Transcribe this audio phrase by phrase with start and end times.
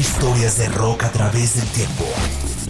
[0.00, 2.06] Historias de rock a través del tiempo.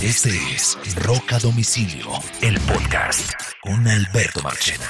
[0.03, 2.09] Este es Rock a Domicilio,
[2.43, 4.85] el podcast con Alberto Marchena.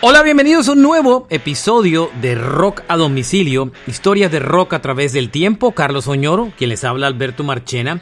[0.00, 5.12] Hola, bienvenidos a un nuevo episodio de Rock a Domicilio, historias de rock a través
[5.12, 5.70] del tiempo.
[5.70, 8.00] Carlos Oñoro, quien les habla Alberto Marchena.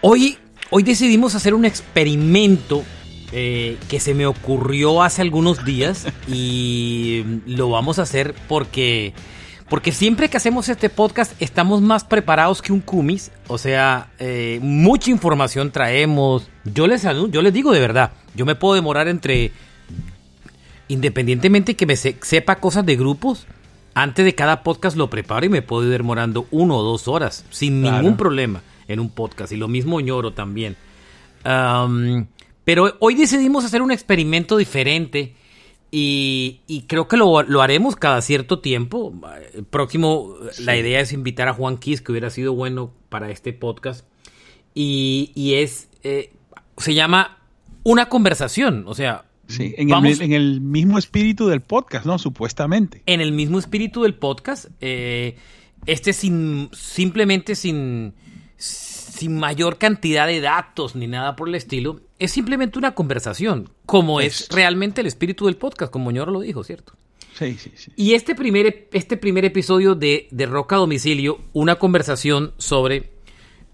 [0.00, 0.36] Hoy,
[0.70, 2.82] hoy decidimos hacer un experimento
[3.32, 9.12] eh, que se me ocurrió hace algunos días y lo vamos a hacer porque,
[9.68, 13.30] porque siempre que hacemos este podcast estamos más preparados que un cumis.
[13.48, 16.48] O sea, eh, mucha información traemos.
[16.64, 19.52] Yo les, yo les digo de verdad, yo me puedo demorar entre
[20.88, 23.46] independientemente que me sepa cosas de grupos,
[23.94, 27.44] antes de cada podcast lo preparo y me puedo ir demorando uno o dos horas
[27.50, 29.52] sin ningún problema en un podcast.
[29.52, 30.76] Y lo mismo ñoro también.
[32.68, 35.32] Pero hoy decidimos hacer un experimento diferente
[35.90, 39.14] y, creo que lo, haremos cada cierto tiempo.
[39.54, 43.54] El próximo, la idea es invitar a Juan Kiss, que hubiera sido bueno para este
[43.54, 44.06] podcast.
[44.74, 46.34] Y, es, eh,
[46.76, 47.38] se llama
[47.84, 49.88] una conversación, o sea, Sí, en,
[50.34, 52.18] el, mismo espíritu del podcast, ¿no?
[52.18, 53.02] Supuestamente.
[53.06, 54.66] En el mismo espíritu del podcast.
[54.82, 55.38] Eh,
[55.86, 58.12] este sin simplemente sin,
[58.58, 62.02] sin mayor cantidad de datos ni nada por el estilo.
[62.18, 66.64] Es simplemente una conversación, como es, realmente el espíritu del podcast, como Ñoro lo dijo,
[66.64, 66.94] ¿cierto?
[67.34, 67.92] Sí, sí, sí.
[67.94, 73.12] Y este primer, este primer episodio de, de Roca Domicilio, una conversación sobre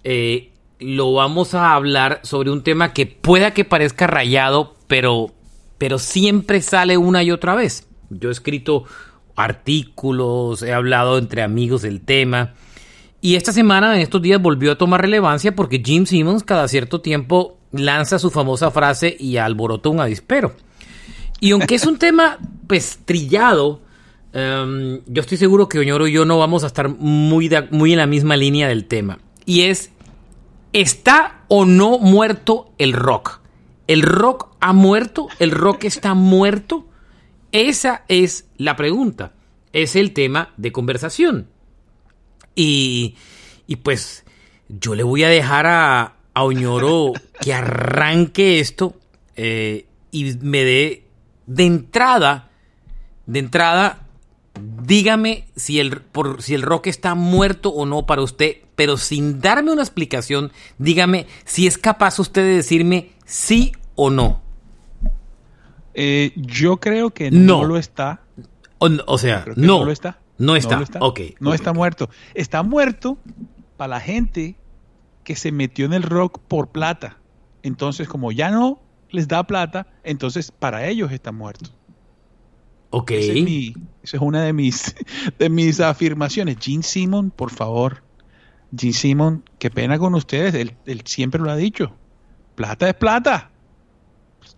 [0.04, 5.32] eh, lo vamos a hablar sobre un tema que pueda que parezca rayado, pero
[5.78, 7.88] pero siempre sale una y otra vez.
[8.10, 8.84] Yo he escrito
[9.36, 12.54] artículos, he hablado entre amigos del tema.
[13.20, 17.00] Y esta semana, en estos días, volvió a tomar relevancia porque Jim Simmons cada cierto
[17.00, 20.54] tiempo lanza su famosa frase y alborota un avispero.
[21.40, 23.80] Y aunque es un tema, pues, trillado,
[24.32, 27.98] em, yo estoy seguro que Oñoro y yo no vamos a estar muy, muy en
[27.98, 29.18] la misma línea del tema.
[29.46, 29.90] Y es,
[30.72, 33.40] ¿está o no muerto el rock?
[33.86, 35.28] ¿El rock ha muerto?
[35.38, 36.86] ¿El rock está muerto?
[37.52, 39.32] Esa es la pregunta.
[39.72, 41.48] Es el tema de conversación.
[42.54, 43.16] Y,
[43.66, 44.24] y pues
[44.68, 48.94] yo le voy a dejar a, a Oñoro que arranque esto
[49.36, 51.06] eh, y me dé
[51.46, 52.50] de entrada,
[53.26, 54.06] de entrada,
[54.82, 59.40] dígame si el, por, si el rock está muerto o no para usted, pero sin
[59.40, 64.42] darme una explicación, dígame si es capaz usted de decirme sí o no.
[65.94, 68.20] Eh, yo creo que no, lo está.
[68.78, 69.78] O, sea, no.
[69.78, 70.18] No lo está.
[70.38, 70.76] No está.
[70.76, 72.10] No, no está muerto.
[72.34, 73.18] Está muerto
[73.76, 74.56] para la gente
[75.24, 77.18] que se metió en el rock por plata.
[77.62, 78.80] Entonces, como ya no
[79.10, 81.70] les da plata, entonces para ellos está muerto.
[82.90, 83.10] Ok.
[83.10, 84.94] Esa es, una de mis,
[85.38, 86.58] de mis afirmaciones.
[86.60, 88.02] Gene Simon, por favor.
[88.76, 90.54] Gene Simon, qué pena con ustedes.
[90.54, 91.96] él siempre lo ha dicho.
[92.54, 93.50] Plata es plata.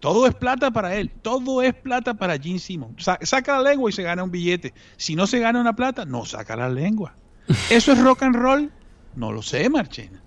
[0.00, 3.08] Todo es plata para él, todo es plata para Gene Simmons.
[3.22, 4.74] saca la lengua y se gana un billete.
[4.96, 7.14] Si no se gana una plata, no saca la lengua.
[7.70, 8.70] ¿Eso es rock and roll?
[9.14, 10.22] No lo sé, Marchena.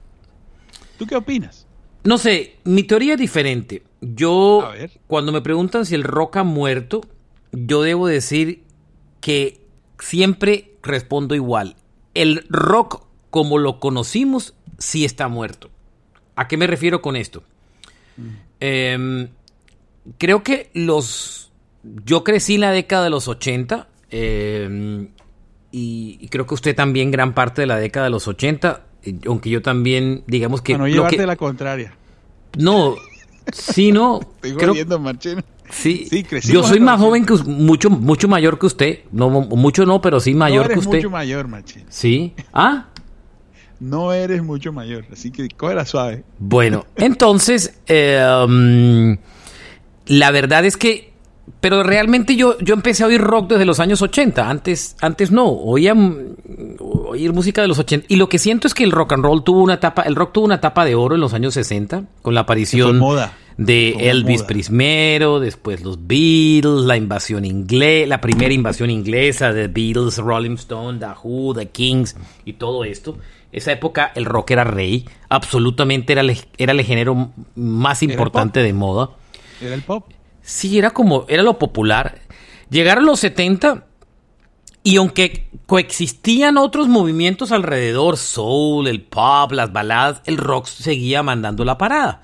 [0.99, 1.65] ¿Tú qué opinas?
[2.03, 3.83] No sé, mi teoría es diferente.
[4.01, 4.69] Yo,
[5.07, 7.01] cuando me preguntan si el rock ha muerto,
[7.53, 8.63] yo debo decir
[9.21, 9.61] que
[9.97, 11.77] siempre respondo igual.
[12.13, 15.69] El rock como lo conocimos sí está muerto.
[16.35, 17.43] ¿A qué me refiero con esto?
[18.59, 19.29] Eh,
[20.17, 21.51] creo que los...
[22.05, 25.07] Yo crecí en la década de los 80 eh,
[25.71, 28.85] y, creo que usted también gran parte de la década de los 80,
[29.25, 30.77] aunque yo también, digamos que...
[30.77, 31.93] no llevarte la contraria.
[32.57, 32.95] No,
[33.51, 34.19] sí, no.
[34.41, 35.43] Estoy creo, Marchena.
[35.71, 38.99] Sí, sí yo soy más joven que mucho mucho mayor que usted.
[39.11, 40.97] No mucho no, pero sí mayor no eres que usted.
[40.97, 41.85] mucho mayor, Marchena.
[41.89, 42.33] Sí.
[42.51, 42.87] ¿Ah?
[43.79, 46.23] No eres mucho mayor, así que la suave.
[46.39, 49.15] Bueno, entonces eh, um,
[50.07, 51.08] la verdad es que,
[51.59, 55.47] pero realmente yo, yo empecé a oír rock desde los años 80, antes, antes no,
[55.47, 55.95] oía
[56.79, 58.05] oír música de los 80.
[58.09, 60.33] Y lo que siento es que el rock and roll tuvo una etapa, el rock
[60.33, 63.01] tuvo una etapa de oro en los años 60, con la aparición
[63.57, 70.55] de Elvis primero, después los Beatles, la invasión la primera invasión inglesa de Beatles, Rolling
[70.55, 72.15] Stone, The Who, The Kings
[72.45, 73.17] y todo esto.
[73.51, 76.23] Esa época el rock era rey, absolutamente era,
[76.57, 79.09] era el género más importante de moda.
[79.61, 80.05] Era el pop.
[80.49, 82.21] Sí, era como, era lo popular.
[82.71, 83.85] Llegaron los 70
[84.81, 91.63] y aunque coexistían otros movimientos alrededor, soul, el pop, las baladas, el rock seguía mandando
[91.65, 92.23] la parada.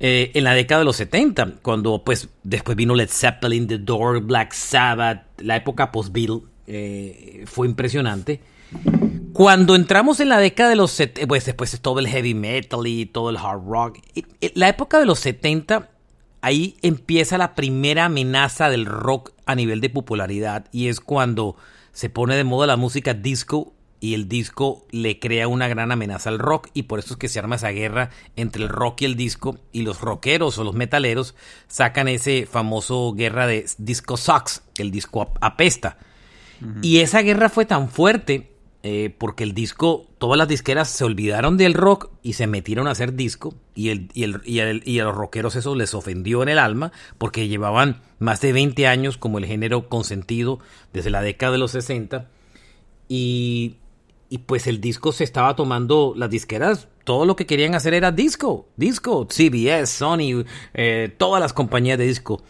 [0.00, 4.22] eh, en la década de los 70, cuando pues después vino Led Zeppelin, The Door,
[4.22, 8.40] Black Sabbath, la época post-Beatle, eh, fue impresionante.
[9.32, 13.06] Cuando entramos en la década de los 70, pues después todo el heavy metal y
[13.06, 13.98] todo el hard rock,
[14.54, 15.90] la época de los 70,
[16.46, 21.56] ahí empieza la primera amenaza del rock a nivel de popularidad y es cuando
[21.90, 26.30] se pone de moda la música disco y el disco le crea una gran amenaza
[26.30, 29.06] al rock y por eso es que se arma esa guerra entre el rock y
[29.06, 31.34] el disco y los rockeros o los metaleros
[31.66, 35.98] sacan ese famoso guerra de disco sucks, el disco apesta.
[36.80, 38.55] Y esa guerra fue tan fuerte
[38.88, 42.92] eh, porque el disco, todas las disqueras se olvidaron del rock y se metieron a
[42.92, 46.40] hacer disco y, el, y, el, y, el, y a los rockeros eso les ofendió
[46.44, 50.60] en el alma porque llevaban más de 20 años como el género consentido
[50.92, 52.28] desde la década de los 60
[53.08, 53.78] y
[54.28, 58.12] y pues el disco se estaba tomando, las disqueras, todo lo que querían hacer era
[58.12, 60.44] disco, disco, CBS, Sony,
[60.74, 62.40] eh, todas las compañías de disco.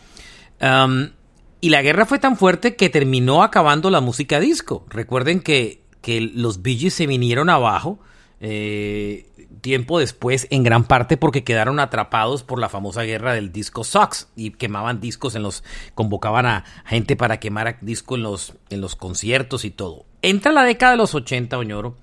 [1.61, 4.85] y la guerra fue tan fuerte que terminó acabando la música disco.
[4.91, 7.99] Recuerden que, que los Bee se vinieron abajo
[8.41, 9.26] eh,
[9.61, 14.29] tiempo después, en gran parte porque quedaron atrapados por la famosa guerra del disco Sox
[14.37, 15.64] y quemaban discos en los,
[15.97, 20.05] convocaban a gente para quemar discos en los, en los conciertos y todo.
[20.23, 21.97] Entra la década de los 80, Oñoro,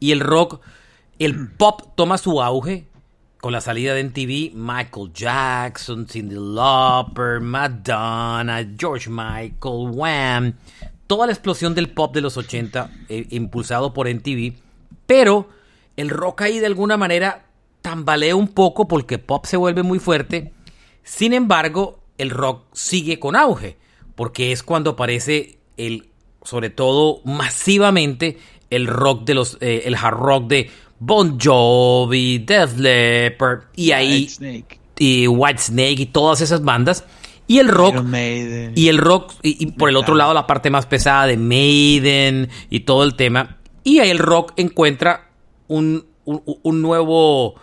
[0.00, 0.62] y el rock,
[1.18, 2.86] el pop toma su auge
[3.42, 10.54] con la salida de MTV, Michael Jackson, Cindy Lauper, Madonna, George Michael, Wham,
[11.06, 14.54] toda la explosión del pop de los 80 eh, impulsado por MTV,
[15.06, 15.48] pero
[15.96, 17.46] el rock ahí de alguna manera
[17.82, 20.52] tambalea un poco porque pop se vuelve muy fuerte.
[21.02, 23.76] Sin embargo, el rock sigue con auge,
[24.14, 26.08] porque es cuando aparece el,
[26.42, 28.38] sobre todo masivamente,
[28.70, 34.30] el rock de los, eh, el hard rock de Bon Jovi, Def Leppard y ahí
[34.40, 37.04] White y White Snake y todas esas bandas.
[37.46, 38.04] Y el rock.
[38.74, 39.34] Y el rock.
[39.42, 43.58] Y, por el otro lado, la parte más pesada de Maiden y todo el tema.
[43.84, 45.30] Y ahí el rock encuentra
[45.68, 46.06] un,
[46.64, 47.54] nuevo,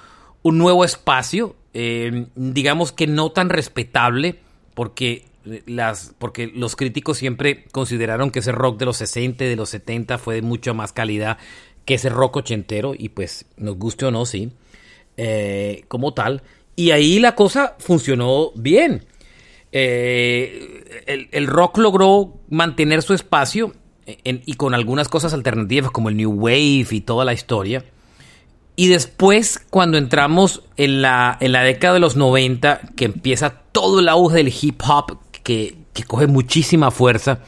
[0.42, 4.40] un nuevo espacio, eh, digamos que no tan respetable,
[4.74, 5.26] porque,
[5.66, 10.18] las, porque los críticos siempre consideraron que ese rock de los 60 de los 70
[10.18, 11.38] fue de mucha más calidad
[11.86, 14.52] que ese rock ochentero, y pues nos guste o no, sí,
[15.18, 16.44] eh, como tal.
[16.76, 19.06] Y ahí la cosa funcionó bien.
[19.72, 23.74] Eh, el, el, rock logró mantener su espacio
[24.24, 27.86] y con algunas cosas alternativas como el New Wave y toda la historia.
[28.76, 34.00] Y después, cuando entramos en la, en la década de los 90, que empieza todo
[34.00, 35.76] el auge del hip hop, que,
[36.08, 37.40] coge muchísima fuerza,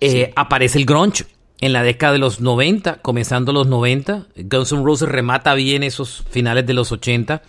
[0.00, 1.24] eh, aparece el grunge.
[1.60, 6.24] En la década de los 90, comenzando los 90, Guns N' Roses remata bien esos
[6.30, 7.42] finales de los 80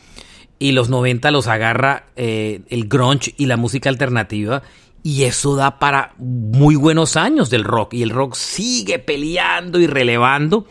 [0.60, 4.62] y los 90 los agarra eh, el grunge y la música alternativa
[5.02, 7.94] y eso da para muy buenos años del rock.
[7.94, 10.68] Y el rock sigue peleando y relevando.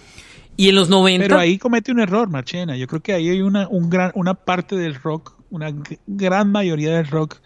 [0.56, 1.24] Y en los 90...
[1.24, 2.76] Pero ahí comete un error, Marchena.
[2.76, 5.72] Yo creo que ahí hay una, un gran, una parte del rock, una
[6.06, 7.38] gran mayoría del rock,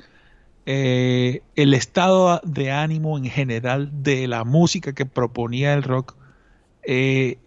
[0.66, 6.14] eh, el estado de ánimo en general de la música que proponía el rock
[6.84, 7.38] eh,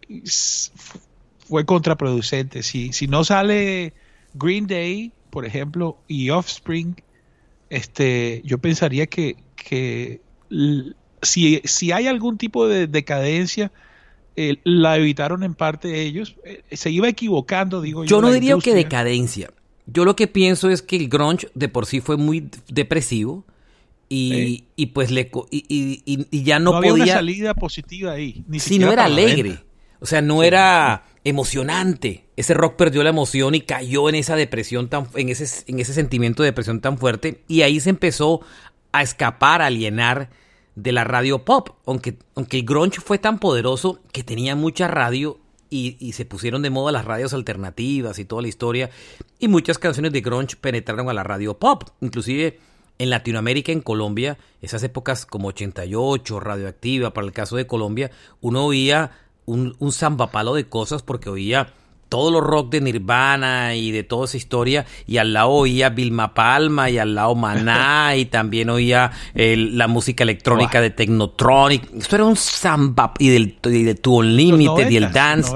[1.47, 2.63] fue contraproducente.
[2.63, 3.93] Si, si no sale
[4.35, 6.95] Green Day, por ejemplo, y Offspring,
[7.69, 10.21] este, yo pensaría que, que
[11.21, 13.71] si, si, hay algún tipo de decadencia,
[14.35, 16.35] eh, la evitaron en parte ellos.
[16.43, 18.09] Eh, se iba equivocando, digo yo.
[18.09, 19.49] Yo no diría que decadencia.
[19.87, 23.45] Yo lo que pienso es que el grunge de por sí fue muy depresivo
[24.09, 28.43] y, y pues le y, y, ya no, no había una salida positiva ahí.
[28.47, 29.59] Ni sí, no era alegre.
[29.99, 32.24] O sea, no era emocionante.
[32.35, 35.93] Ese rock perdió la emoción y cayó en esa depresión tan, en ese, en ese
[35.93, 37.43] sentimiento de depresión tan fuerte.
[37.47, 38.41] Y ahí se empezó
[38.91, 40.29] a escapar, a alienar
[40.75, 41.69] de la radio pop.
[41.85, 45.39] Aunque, aunque el grunge fue tan poderoso que tenía mucha radio
[45.69, 48.89] y, se pusieron de moda las radios alternativas y toda la historia.
[49.39, 51.83] Y muchas canciones de grunge penetraron a la radio pop.
[52.01, 52.59] Inclusive
[52.97, 58.65] en Latinoamérica, en Colombia, esas épocas como 88, radioactiva, para el caso de Colombia, uno
[58.65, 59.11] oía
[59.45, 61.73] un, un zambapalo de cosas porque oía
[62.15, 66.33] todos los rock de Nirvana y de toda esa historia, y al lado oía Vilma
[66.33, 71.93] Palma y al lado Maná, y también oía la música electrónica de Technotronic.
[71.93, 75.51] Esto era un samba y, del, de Tu Unlimited y el dance.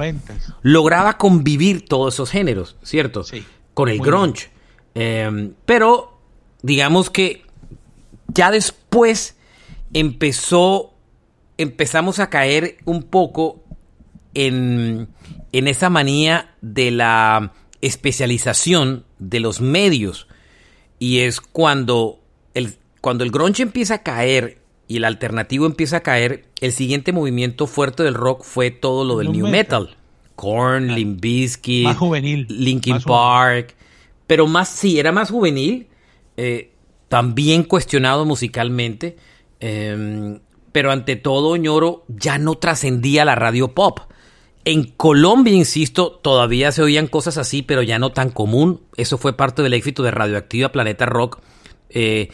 [0.61, 3.23] Lograba convivir todos esos géneros, ¿cierto?
[3.23, 3.41] Sí.
[3.73, 4.49] Con el grunge.
[4.95, 6.19] Em, pero,
[6.61, 7.43] digamos que
[8.27, 9.37] ya después
[9.93, 10.91] empezó,
[11.57, 13.63] empezamos a caer un poco
[14.33, 15.07] en,
[15.51, 20.27] esa manía de la especialización de los medios.
[20.99, 22.19] Y es cuando
[22.53, 27.13] el, cuando el grunge empieza a caer y el alternativo empieza a caer, el siguiente
[27.13, 29.95] movimiento fuerte del rock fue todo lo del new, metal.
[30.35, 33.75] Korn, ah, Limp Bizkit, más juvenil, Linkin Park,
[34.25, 35.87] pero más sí, era más juvenil,
[36.37, 36.71] eh,
[37.07, 39.17] también cuestionado musicalmente,
[39.59, 40.39] em,
[40.71, 43.99] pero ante todo Ñoro ya no trascendía la radio pop.
[44.69, 48.81] En Colombia, insisto, todavía se oían cosas así, pero ya no tan común.
[48.97, 51.39] Eso fue parte del éxito de Radioactiva Planeta Rock.
[51.89, 52.29] Eh,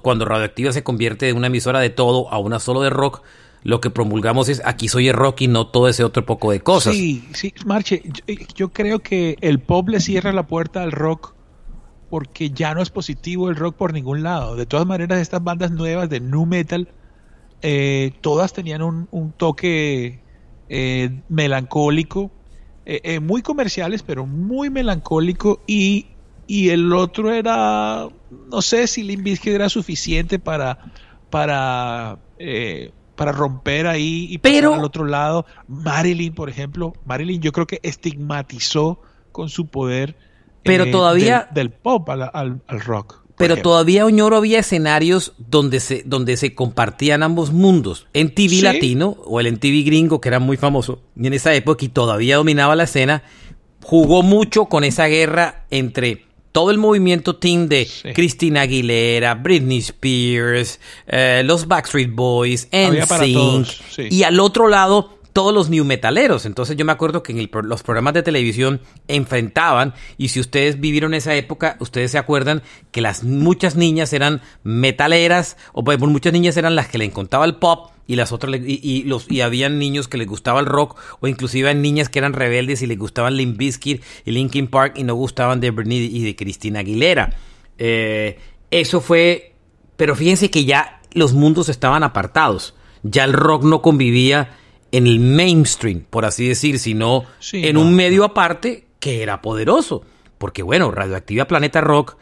[0.00, 3.20] cuando Radioactiva se convierte de una emisora de todo a una solo de rock,
[3.64, 6.60] lo que promulgamos es aquí soy el rock y no todo ese otro poco de
[6.60, 6.94] cosas.
[6.94, 8.02] Sí, sí, Marche,
[8.54, 11.34] yo, creo que el pop le cierra la puerta al rock
[12.08, 14.56] porque ya no es positivo el rock por ningún lado.
[14.56, 16.88] De todas maneras, estas bandas nuevas de nu metal,
[17.60, 20.23] eh, todas tenían un toque
[20.68, 22.30] eh, melancólico,
[22.86, 26.06] eh, eh, muy comerciales, pero muy melancólico y,
[26.46, 28.08] y el otro era,
[28.50, 30.78] no sé si Limp era suficiente para,
[31.30, 32.18] para,
[33.16, 35.46] para romper ahí y pasar al otro lado.
[35.68, 39.00] Marilyn, por ejemplo, Marilyn yo creo que estigmatizó
[39.32, 40.16] con su poder
[40.62, 43.23] pero todavía del, pop al rock.
[43.36, 48.06] Pero todavía Oñoro había escenarios donde se, donde se compartían ambos mundos.
[48.12, 51.52] En TV latino o el en TV gringo, que era muy famoso y en esa
[51.54, 53.24] época y todavía dominaba la escena,
[53.82, 60.78] jugó mucho con esa guerra entre todo el movimiento team de Christina Aguilera, Britney Spears,
[61.08, 63.66] eh, los Backstreet Boys, NSYNC
[64.10, 66.46] y al otro lado todos los new metaleros.
[66.46, 71.12] Entonces yo me acuerdo que en los programas de televisión enfrentaban, y si ustedes vivieron
[71.12, 72.62] esa época, ustedes se acuerdan
[72.92, 77.44] que las muchas niñas eran metaleras, o pues, muchas niñas eran las que le encantaba
[77.44, 80.98] el pop, y las otras y, los y habían niños que les gustaba el rock
[81.20, 85.04] o inclusive niñas que eran rebeldes y les gustaban Limp Bizkit y Linkin Park y
[85.04, 87.34] no gustaban de Britney y de Christina Aguilera
[87.78, 88.38] eh,
[88.70, 89.54] eso fue
[89.96, 94.50] pero fíjense que ya los mundos estaban apartados ya el rock no convivía
[94.94, 100.04] en el mainstream, por así decir, sino en un medio aparte que era poderoso.
[100.38, 102.16] Porque bueno, Radioactiva Planeta Rock,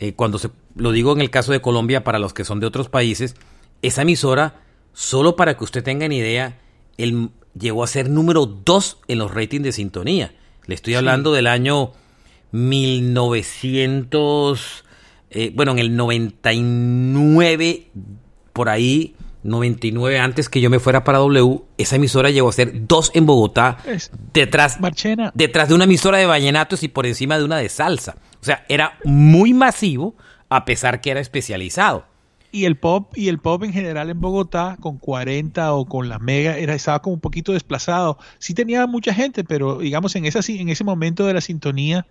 [0.00, 2.66] eh, cuando se lo digo en el caso de Colombia para los que son de
[2.66, 3.36] otros países,
[3.82, 6.58] esa emisora, solo para que usted tengan idea,
[6.96, 10.34] él llegó a ser número 2 en los ratings de sintonía.
[10.66, 11.92] Le estoy hablando del año
[12.50, 14.84] 1900,
[15.30, 17.86] eh, bueno, en el 99,
[18.52, 22.86] por ahí, 99 antes que yo me fuera para W, esa emisora llegó a ser
[22.86, 23.78] dos en Bogotá,
[24.32, 24.78] detrás,
[25.34, 28.16] detrás de una emisora de vallenatos y por encima de una de salsa.
[28.40, 30.14] O sea, era muy masivo
[30.48, 32.06] a pesar que era especializado.
[32.50, 36.18] Y el pop y el pop en general en Bogotá con 40 o con la
[36.18, 38.18] Mega era estaba como un poquito desplazado.
[38.38, 42.06] Sí tenía mucha gente, pero digamos en esa en ese momento de la sintonía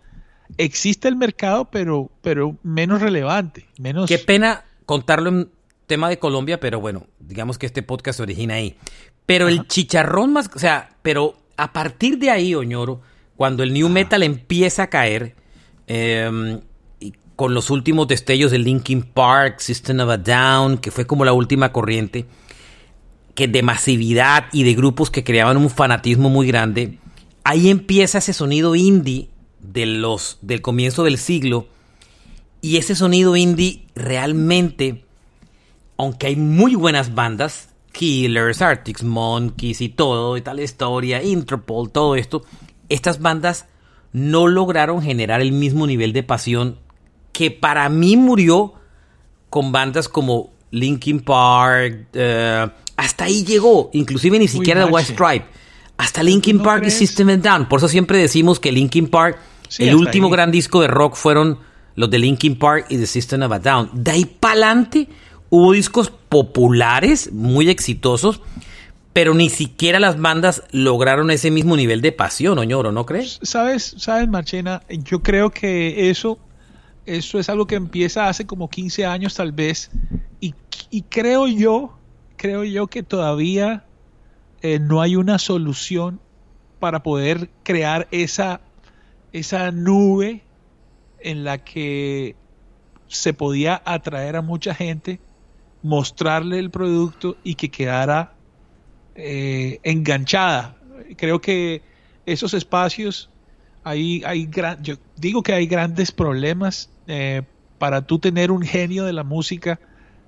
[0.58, 5.50] existe el mercado, pero pero menos relevante, menos Qué pena contarlo en
[5.88, 8.76] tema de Colombia, pero bueno, digamos que este podcast se origina ahí.
[9.26, 13.02] Pero el chicharrón más, o sea, pero a partir de ahí, Oñoro,
[13.36, 15.36] cuando el new metal empieza a caer,
[15.88, 16.62] em,
[17.00, 21.26] y con los últimos destellos de Linkin Park, System of a Down, que fue como
[21.26, 22.26] la última corriente,
[23.34, 27.00] que de masividad y de grupos que creaban un fanatismo muy grande,
[27.44, 29.30] ahí empieza ese sonido indie
[29.60, 31.68] de los, del comienzo del siglo,
[32.62, 35.06] y ese sonido indie realmente
[35.98, 42.16] aunque hay muy buenas bandas, Killers, Arctic Monkeys y todo, y tal historia, Interpol, todo
[42.16, 42.44] esto,
[42.90, 43.66] estas bandas
[44.14, 46.80] no lograron generar el mismo nivel de pasión
[47.34, 48.74] que para mí murió
[49.50, 55.46] con bandas como Linkin Park, eh, hasta ahí llegó, inclusive ni siquiera The White Stripe,
[55.98, 57.70] hasta Linkin Park y System of Down.
[57.70, 59.40] Por eso siempre decimos que Linkin Park,
[59.80, 61.60] el último gran disco de rock fueron
[61.96, 63.90] los de Linkin Park y The System of a Down.
[63.94, 65.08] De ahí para adelante
[65.50, 68.42] hubo discos populares, muy exitosos,
[69.14, 73.40] pero ni siquiera las bandas lograron ese mismo nivel de pasión, Oñoro, ¿no crees?
[73.42, 76.38] Sabes, sabes, Marchena, yo creo que eso,
[77.06, 79.90] eso es algo que empieza hace como 15 años tal vez,
[80.40, 81.98] y, creo yo,
[82.38, 83.86] creo yo que todavía
[84.62, 86.22] eh, no hay una solución
[86.80, 88.62] para poder crear esa,
[89.34, 90.44] esa nube
[91.20, 92.36] en la que
[93.08, 95.20] se podía atraer a mucha gente
[95.88, 98.34] mostrarle el producto y que quedara
[99.16, 100.76] eh, enganchada.
[101.16, 101.82] Creo que
[102.26, 103.30] esos espacios,
[103.84, 104.50] hay, hay
[104.82, 107.44] yo digo que hay grandes problemas eh,
[107.78, 109.80] para tú tener un genio de la música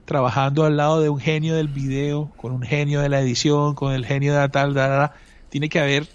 [0.06, 3.94] trabajando al lado de un genio del video, con un genio de la edición, con
[3.94, 5.12] el genio de la tal,
[5.50, 6.08] tiene que haber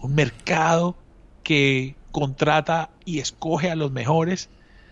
[0.00, 0.96] un mercado
[1.44, 4.48] que contrata y escoge a los mejores.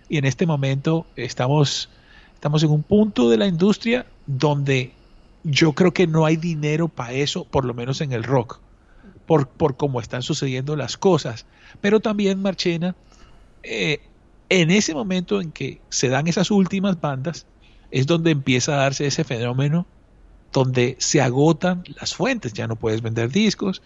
[0.09, 1.91] Y en este momento estamos,
[2.39, 4.93] estamos en un punto de la industria donde
[5.43, 8.61] yo creo que no hay dinero para eso, por lo menos en el rock,
[9.27, 11.47] por, por cómo están sucediendo las cosas.
[11.81, 12.95] Pero también, Marchena,
[13.65, 14.03] eh,
[14.51, 17.45] en ese momento en que se dan esas últimas bandas,
[17.91, 19.85] es donde empieza a darse ese fenómeno
[20.53, 23.83] donde se agotan las fuentes, ya no puedes vender discos,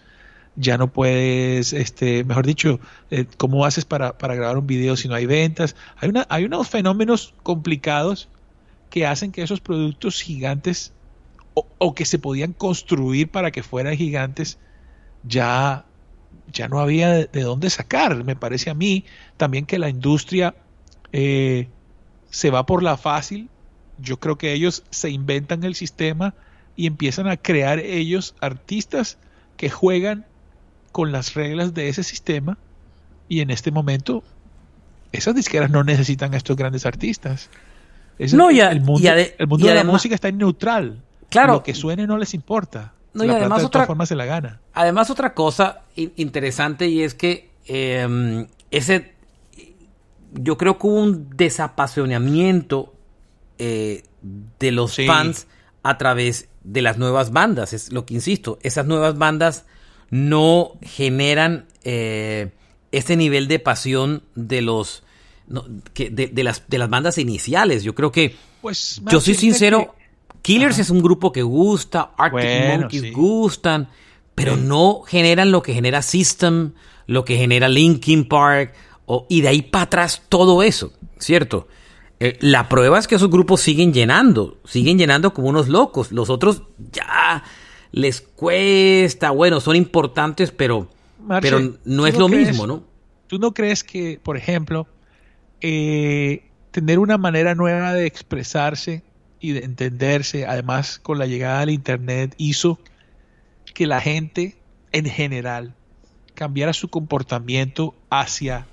[0.55, 2.79] ya no puedes, este, mejor dicho,
[3.09, 5.75] eh, ¿cómo haces para, para, grabar un video si no hay ventas?
[5.97, 8.29] Hay, una, hay unos fenómenos complicados
[8.93, 10.93] que hacen que esos productos gigantes
[11.55, 14.59] o, que se podían construir para que fueran gigantes,
[15.23, 15.85] ya,
[16.51, 18.23] ya no había de, dónde sacar.
[18.23, 19.03] Me parece a mí
[19.35, 20.53] también que la industria
[21.11, 21.69] eh,
[22.29, 23.49] se va por la fácil.
[23.97, 26.35] Yo creo que ellos se inventan el sistema
[26.75, 29.17] y empiezan a crear ellos artistas
[29.57, 30.27] que juegan
[30.91, 32.59] con las reglas de ese sistema
[33.27, 34.23] y en este momento
[35.11, 37.49] esas disqueras no necesitan a estos grandes artistas.
[38.33, 41.01] No, ya, el mundo, de, el mundo de la música está en neutral.
[41.29, 41.53] Claro.
[41.53, 42.93] Lo que suene no les importa.
[43.13, 44.59] No, y además de otra, forma se la gana.
[44.73, 49.13] Además otra cosa interesante y es que em, ese
[50.33, 52.93] yo creo que hubo un desapasionamiento
[53.57, 54.03] eh,
[54.59, 55.47] de los fans
[55.83, 57.73] a través de las nuevas bandas.
[57.73, 59.65] Es lo que insisto, esas nuevas bandas
[60.09, 62.51] no generan eh,
[62.91, 65.03] ese nivel de pasión de los
[65.93, 67.83] que, de, las, de las bandas iniciales.
[67.83, 69.95] Yo creo que pues, yo soy sincero,
[70.41, 73.89] Killers es un grupo que gusta, Arctic Monkeys gustan,
[74.35, 76.73] pero no generan lo que genera System,
[77.07, 78.73] lo que genera Linkin Park,
[79.05, 81.67] o, y de ahí para atrás todo eso, ¿cierto?
[82.19, 86.11] Eh, la prueba es que esos grupos siguen llenando, siguen llenando como unos locos.
[86.11, 87.43] Los otros ya
[87.91, 90.89] les cuesta, bueno, son importantes, pero,
[91.41, 92.83] pero no es lo mismo, ¿no?
[93.27, 94.87] ¿Tú no crees que, por ejemplo,
[95.63, 99.01] eh, tener una manera nueva de expresarse
[99.39, 102.79] y de entenderse, además con la llegada del Internet, hizo
[103.73, 104.57] que la gente
[104.91, 105.73] en general
[106.35, 108.67] cambiara su comportamiento hacia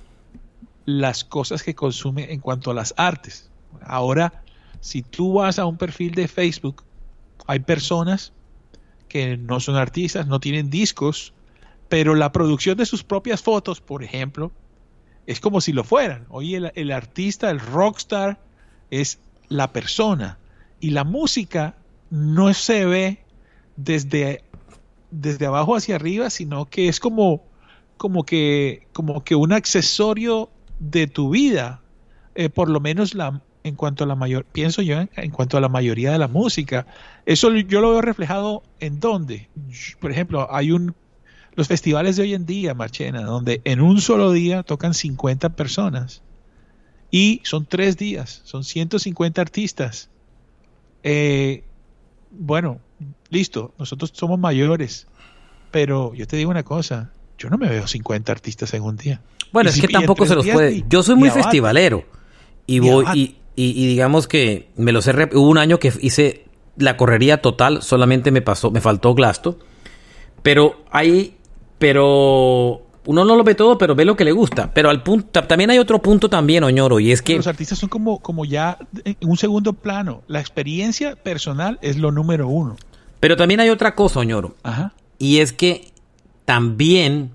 [0.84, 3.50] las cosas que consume en cuanto a las artes.
[3.82, 4.42] Ahora,
[4.80, 6.82] si tú vas a un perfil de Facebook,
[7.46, 8.32] hay personas
[9.08, 11.34] que no son artistas, no tienen discos,
[11.88, 14.50] pero la producción de sus propias fotos, por ejemplo,
[15.26, 16.26] es como si lo fueran.
[16.28, 18.38] Hoy el, artista, el rockstar,
[18.90, 20.38] es la persona.
[20.80, 21.76] Y la música
[22.10, 23.18] no se ve
[23.76, 24.42] desde,
[25.10, 27.42] desde abajo hacia arriba, sino que es como,
[27.96, 31.80] como, que, como que un accesorio de tu vida.
[32.34, 35.60] Eh, por lo menos la, en cuanto a la mayor, pienso yo en, cuanto a
[35.60, 36.86] la mayoría de la música.
[37.26, 39.48] Eso yo lo veo reflejado en dónde.
[40.00, 40.94] Por ejemplo, hay un
[41.54, 46.22] los festivales de hoy en día, Marchena, donde en un solo día tocan 50 personas
[47.10, 50.10] y son tres días, son 150 artistas.
[51.02, 51.64] Eh,
[52.30, 52.80] bueno,
[53.30, 55.06] listo, nosotros somos mayores,
[55.70, 59.20] pero yo te digo una cosa, yo no me veo 50 artistas en un día.
[59.52, 60.84] Bueno, es que tampoco se los puede.
[60.88, 62.04] Yo soy muy festivalero
[62.66, 65.12] y voy y, y, digamos que me lo sé.
[65.32, 66.44] Hubo un año que hice
[66.76, 69.58] la correría total, solamente me pasó, me faltó Glasto.
[70.42, 71.36] Pero hay,
[71.80, 74.72] pero uno no lo ve todo, pero ve lo que le gusta.
[74.72, 77.88] Pero al punto, también hay otro punto también, Oñoro, y es que los artistas son
[77.88, 80.22] como, como ya en un segundo plano.
[80.28, 82.76] La experiencia personal es lo número uno.
[83.18, 84.54] Pero también hay otra cosa, Oñoro.
[84.62, 84.92] Ajá.
[85.18, 85.90] Y es que
[86.44, 87.30] también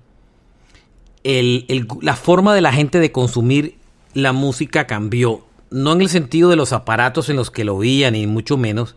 [1.24, 3.76] el, la forma de la gente de consumir
[4.14, 8.12] la música cambió no en el sentido de los aparatos en los que lo oían,
[8.12, 8.94] ni mucho menos,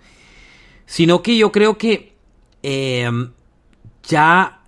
[0.85, 2.13] sino que yo creo que
[2.61, 3.31] em,
[4.07, 4.58] ya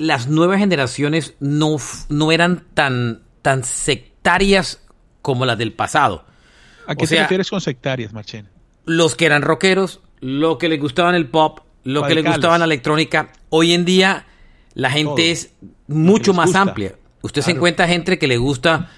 [0.00, 1.76] las nuevas generaciones no,
[2.08, 4.82] no eran tan, tan sectarias
[5.22, 6.24] como las del pasado.
[6.86, 8.48] ¿A qué te refieres con sectarias, Marchen?
[8.86, 12.64] Los que eran rockeros, lo que les gustaban el pop, lo que les gustaba la
[12.64, 13.32] electrónica.
[13.50, 14.26] Hoy en día
[14.74, 15.52] la gente es
[15.86, 16.94] mucho más amplia.
[17.22, 18.90] Usted se encuentra gente que le gusta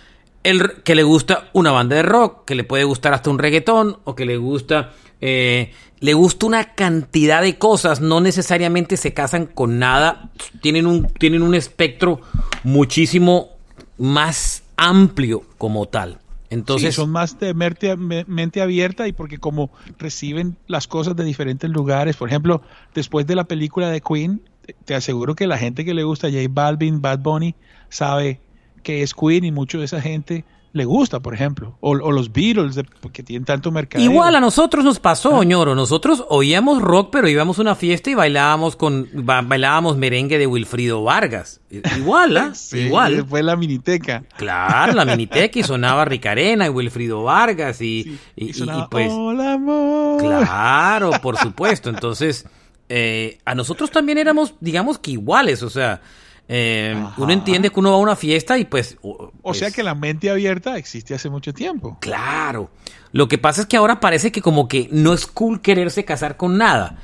[0.44, 3.98] el, que le gusta una banda de rock, que le puede gustar hasta un reggaetón,
[4.04, 9.46] o que le gusta, eh, le gusta una cantidad de cosas, no necesariamente se casan
[9.46, 10.30] con nada,
[10.61, 12.20] tienen un, tienen un espectro
[12.64, 13.50] muchísimo
[13.98, 16.18] más amplio como tal.
[16.50, 21.70] Entonces, son más de mente, mente, abierta y porque como reciben las cosas de diferentes
[21.70, 22.61] lugares, por ejemplo,
[22.92, 24.42] después de la película de Queen,
[24.85, 27.54] te aseguro que la gente que le gusta J Balvin, Bad Bunny,
[27.90, 28.40] sabe
[28.82, 31.76] que es Queen y mucho de esa gente le gusta, por ejemplo.
[31.80, 32.78] O, los Beatles,
[33.12, 34.02] que tienen tanto mercado.
[34.02, 35.44] Igual a nosotros nos pasó, ah.
[35.44, 35.74] ñoro.
[35.74, 41.02] Nosotros oíamos rock, pero íbamos a una fiesta y bailábamos con bailábamos merengue de Wilfrido
[41.02, 41.61] Vargas.
[41.70, 42.52] Igual, ¿ah?
[42.72, 43.26] Igual.
[43.26, 44.24] Fue la miniteca.
[44.37, 48.52] Claro, la miniteca y sonaba Ricarena y Wilfrido Vargas y, y,
[48.90, 49.12] pues.
[49.12, 50.20] Hola, amor.
[50.20, 51.90] Claro, por supuesto.
[51.90, 52.46] Entonces,
[52.88, 56.00] eh, a nosotros también éramos, digamos que iguales, o sea.
[56.48, 58.98] Eh, uno entiende que uno va a una fiesta y pues...
[59.00, 61.96] O sea que la mente abierta existe hace mucho tiempo.
[62.00, 62.70] Claro.
[63.12, 66.37] Lo que pasa es que ahora parece que como que no es cool quererse casar
[66.37, 66.98] con nada.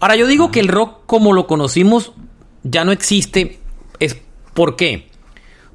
[0.00, 2.12] Ahora yo digo que el rock como lo conocimos
[2.62, 3.60] ya no existe.
[4.00, 4.16] Es
[4.54, 5.08] ¿Por qué?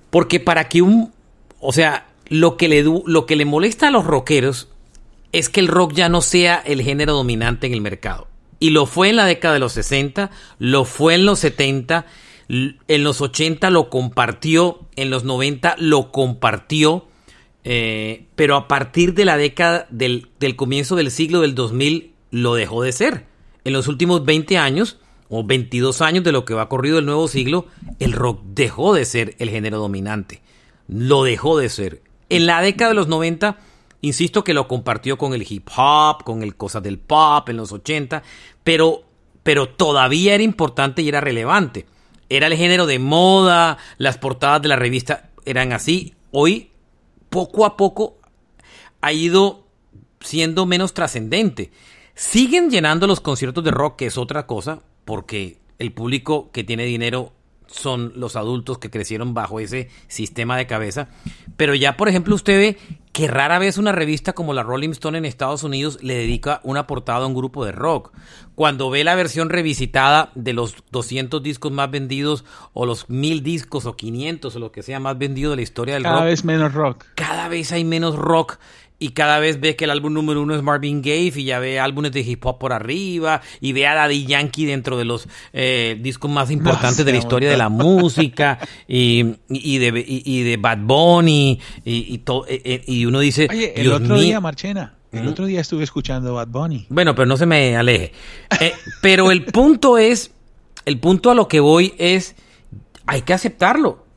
[0.10, 1.14] Porque para que un...
[1.60, 4.70] O sea, lo que, le, lo que le molesta a los rockeros
[5.32, 8.28] es que el rock ya no sea el género dominante en el mercado.
[8.60, 12.06] Y lo fue en la década de los 60, lo fue en los 70
[12.50, 17.06] en los 80 lo compartió, en los 90 lo compartió,
[17.64, 22.82] eh, pero a partir de la década del, comienzo del siglo del 2000 lo dejó
[22.82, 23.26] de ser.
[23.66, 24.98] En los últimos 20 años,
[25.30, 27.68] o 22 años de lo que va corrido el nuevo siglo,
[28.00, 30.42] el rock dejó de ser el género dominante.
[30.88, 32.02] Lo dejó de ser.
[32.30, 33.60] En la década de los 90,
[34.02, 37.72] insisto que lo compartió con el hip hop, con el cosas del pop en los
[37.72, 38.24] 80,
[38.64, 39.04] pero,
[39.44, 41.86] pero todavía era importante y era relevante
[42.30, 46.14] era el género de moda, las portadas de la revista eran así.
[46.32, 46.72] Hoy,
[47.30, 48.18] poco a poco,
[49.02, 49.66] ha ido
[50.20, 51.72] siendo menos trascendente.
[52.14, 56.84] Siguen llenando los conciertos de rock, que es otra cosa, porque el público que tiene
[56.84, 57.34] dinero
[57.72, 61.10] son los adultos que crecieron bajo ese sistema de cabeza.
[61.58, 62.78] Pero ya, por ejemplo, usted ve
[63.12, 66.88] que rara vez una revista como la Rolling Stone en Estados Unidos le dedica una
[66.88, 68.12] portada a un grupo de rock.
[68.56, 73.86] Cuando ve la versión revisitada de los 200 discos más vendidos o los 1000 discos
[73.86, 76.14] o 500 o lo que sea más vendido de la historia del rock.
[76.14, 77.06] Cada vez menos rock.
[77.16, 78.58] Cada vez hay menos rock
[79.00, 81.80] y cada vez ve que el álbum número uno es Marvin Gaye y ya ve
[81.80, 85.98] álbumes de hip hop por arriba y ve a Daddy Yankee dentro de los eh,
[86.02, 91.60] discos más importantes de la historia de la música y, de, y, de Bad Bunny
[91.86, 93.48] y, todo, eh, eh, y uno dice...
[93.50, 96.86] Oye, el otro día, Marchena, el otro día estuve escuchando Bad Bunny.
[96.90, 98.12] Bueno, pero no se me aleje.
[99.02, 100.32] pero el punto es,
[100.86, 102.36] el punto a lo que voy es,
[103.06, 104.09] hay que aceptarlo.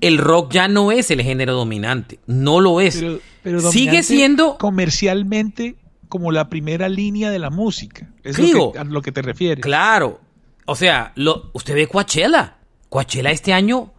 [0.00, 3.02] El rock ya no es el género dominante, no lo es
[3.70, 5.76] sigue siendo comercialmente
[6.08, 8.08] como la primera línea de la música.
[8.22, 9.62] Es lo que, a lo que te refieres.
[9.62, 10.20] Claro.
[10.64, 12.56] O sea, lo, usted ve Coachella.
[12.88, 13.92] Coachella este año,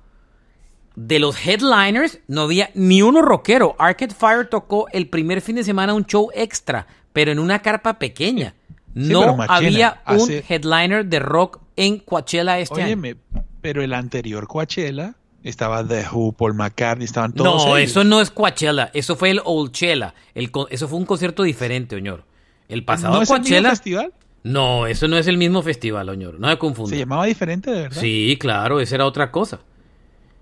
[0.96, 3.76] de los headliners, no había ni uno rockero.
[3.78, 8.00] Arcade Fire tocó el primer fin de semana un show extra, pero en una carpa
[8.00, 8.56] pequeña.
[8.96, 13.46] no había un headliner de rock en Coachella este Óyeme, año.
[13.62, 17.66] Pero el anterior Coachella estaba The Who, Paul McCartney, estaban todos.
[17.66, 20.14] No, eso no es Coachella, eso fue el Oldchella.
[20.36, 22.26] El, eso fue un concierto diferente, Oñoro.
[22.68, 23.58] El pasado ¿No es Coachella.
[23.58, 24.14] El festival?
[24.44, 26.40] No, eso no es el mismo festival, Oñoro.
[26.40, 26.92] No me confunda.
[26.92, 28.02] ¿Se llamaba diferente, de verdad?
[28.02, 29.60] Sí, claro, esa era otra cosa.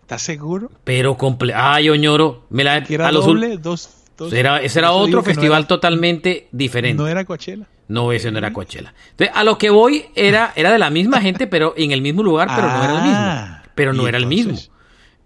[0.01, 0.71] ¿Estás seguro?
[0.83, 2.45] Pero comple Ay, Oñoro.
[2.49, 2.77] Me la...
[2.77, 3.89] era a los doble, dos,
[4.31, 7.01] Era, ese era otro festival totalmente diferente.
[7.01, 7.67] No era Coachella.
[7.87, 8.93] No, ese no era Coachella.
[9.11, 12.21] Entonces, a lo que voy era, era de la misma gente, pero en el mismo
[12.23, 13.17] lugar, pero no era el mismo.
[13.17, 14.57] Ah, pero no era el mismo.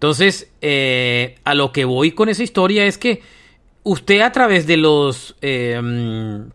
[0.02, 3.22] Entonces, eh, a lo que voy con esa historia es que
[3.84, 5.36] usted a través de los...
[5.40, 6.50] Em,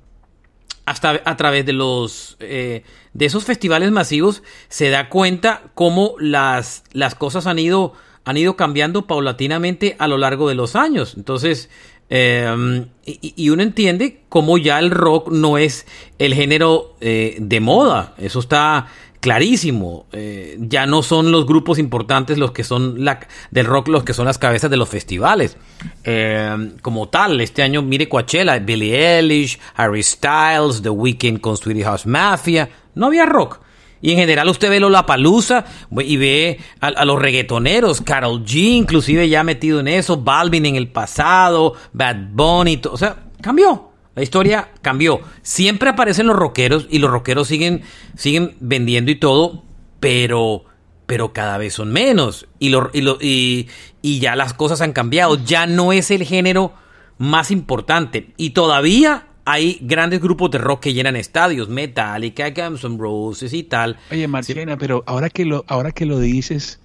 [0.86, 2.36] hasta a través de los...
[2.42, 2.84] Eh,
[3.14, 7.94] de esos festivales masivos se da cuenta cómo las, las cosas han ido,
[8.26, 11.14] han ido cambiando paulatinamente a lo largo de los años.
[11.16, 11.70] Entonces,
[12.10, 15.88] em, y, uno entiende cómo ya el rock no es
[16.20, 18.14] el género eh, de moda.
[18.18, 18.88] Eso está
[19.20, 20.06] clarísimo.
[20.12, 23.20] Eh, ya no son los grupos importantes los que son la,
[23.52, 25.58] del rock, los que son las cabezas de los festivales.
[26.04, 31.84] Eh, como tal, este año, mire Coachella, Billie Eilish, Harry Styles, The Weeknd con Sweetie
[31.84, 32.70] House Mafia.
[32.96, 33.60] No había rock.
[34.02, 39.28] Y en general usted ve La Palusa y ve a, los reggaetoneros, Carol G inclusive
[39.28, 43.87] ya metido en eso, Balvin en el pasado, Bad Bunny, o sea, cambió.
[44.18, 45.22] La historia cambió.
[45.44, 47.84] Siempre aparecen los rockeros y los rockeros siguen,
[48.16, 49.64] siguen vendiendo y todo,
[50.00, 50.66] pero,
[51.06, 52.48] pero cada vez son menos.
[52.58, 53.68] Y, lo, y,
[54.02, 55.38] y, ya las cosas han cambiado.
[55.46, 56.74] Ya no es el género
[57.20, 58.34] más importante.
[58.38, 63.62] Y todavía hay grandes grupos de rock que llenan estadios, Metallica, Guns N' Roses y
[63.62, 63.98] tal.
[64.10, 66.82] Oye, Marcena, pero ahora que lo, ahora que lo dices,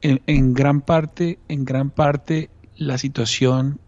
[0.00, 3.80] en, en, gran parte, en gran parte, la situación,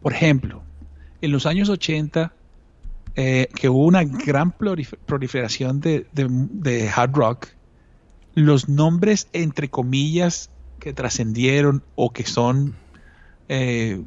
[0.00, 0.62] por ejemplo,
[1.20, 2.32] en los años 80,
[3.16, 7.48] eh, que hubo una gran proliferación de, hard rock,
[8.34, 12.76] los nombres, entre comillas, que trascendieron o que son
[13.48, 14.02] eh,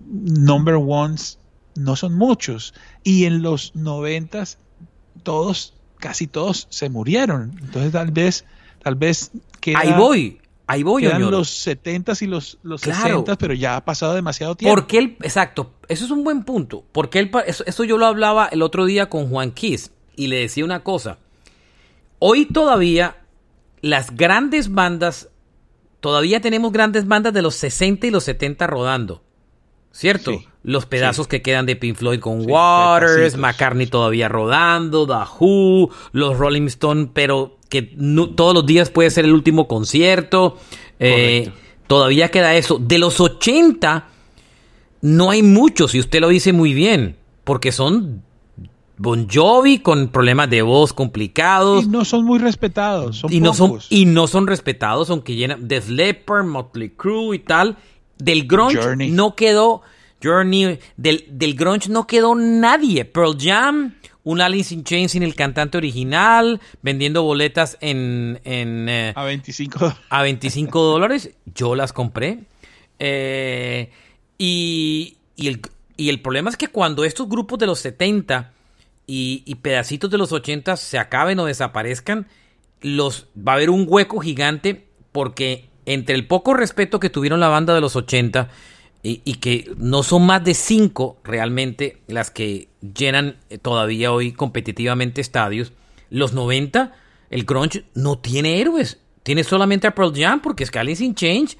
[0.00, 1.38] number ones
[1.76, 2.74] no son muchos.
[3.02, 4.58] Y en los noventas
[5.22, 7.56] todos, casi todos se murieron.
[7.60, 8.44] Entonces tal vez,
[8.82, 12.82] tal vez queda, Ahí voy, ahí voy, quedan los setentas y los, los
[13.38, 14.74] pero ya ha pasado demasiado tiempo.
[14.74, 16.84] Porque él, exacto, eso es un buen punto.
[16.92, 20.36] Porque él, eso, eso yo lo hablaba el otro día con Juan Kiss y le
[20.38, 21.18] decía una cosa.
[22.18, 23.16] Hoy todavía
[23.80, 25.28] las grandes bandas,
[26.00, 29.22] todavía tenemos grandes bandas de los 60 y los 70 rodando.
[29.92, 30.32] ¿Cierto?
[30.64, 36.38] los pedazos que quedan de Pink Floyd con Waters, McCartney todavía rodando, The Who, los
[36.38, 37.82] Rolling Stones, pero que
[38.36, 40.58] todos los días puede ser el último concierto.
[41.00, 41.50] Eh,
[41.88, 42.78] todavía queda eso.
[42.78, 44.06] De los 80,
[45.00, 48.22] no hay muchos, y usted lo dice muy bien, porque son
[48.96, 51.84] Bon Jovi con problemas de voz complicados.
[51.84, 53.16] Y no son muy respetados.
[53.16, 57.38] Son y, no son, y no son respetados, aunque llenan The Slipper, Motley Crue y
[57.40, 57.76] tal.
[58.18, 59.82] Del grunge no quedó.
[60.22, 60.78] Journey.
[60.96, 63.04] Del, del grunge no quedó nadie.
[63.04, 68.40] Pearl Jam, un Alice in Chains sin el cantante original, vendiendo boletas en.
[68.44, 71.30] en eh, a 25 A 25 dólares.
[71.54, 72.40] Yo las compré.
[72.98, 73.90] Eh,
[74.38, 75.60] y, y, el,
[75.96, 78.52] y el problema es que cuando estos grupos de los 70
[79.06, 82.26] y, pedacitos de los 80 se acaben o desaparezcan,
[82.80, 87.48] los, va a haber un hueco gigante porque entre el poco respeto que tuvieron la
[87.48, 88.48] banda de los 80
[89.04, 95.20] y, y que no son más de cinco realmente las que llenan todavía hoy competitivamente
[95.20, 95.72] estadios,
[96.10, 96.92] los 90,
[97.30, 101.14] el grunge no tiene héroes, tiene solamente a Pearl Jam porque es que Alice in
[101.14, 101.56] Change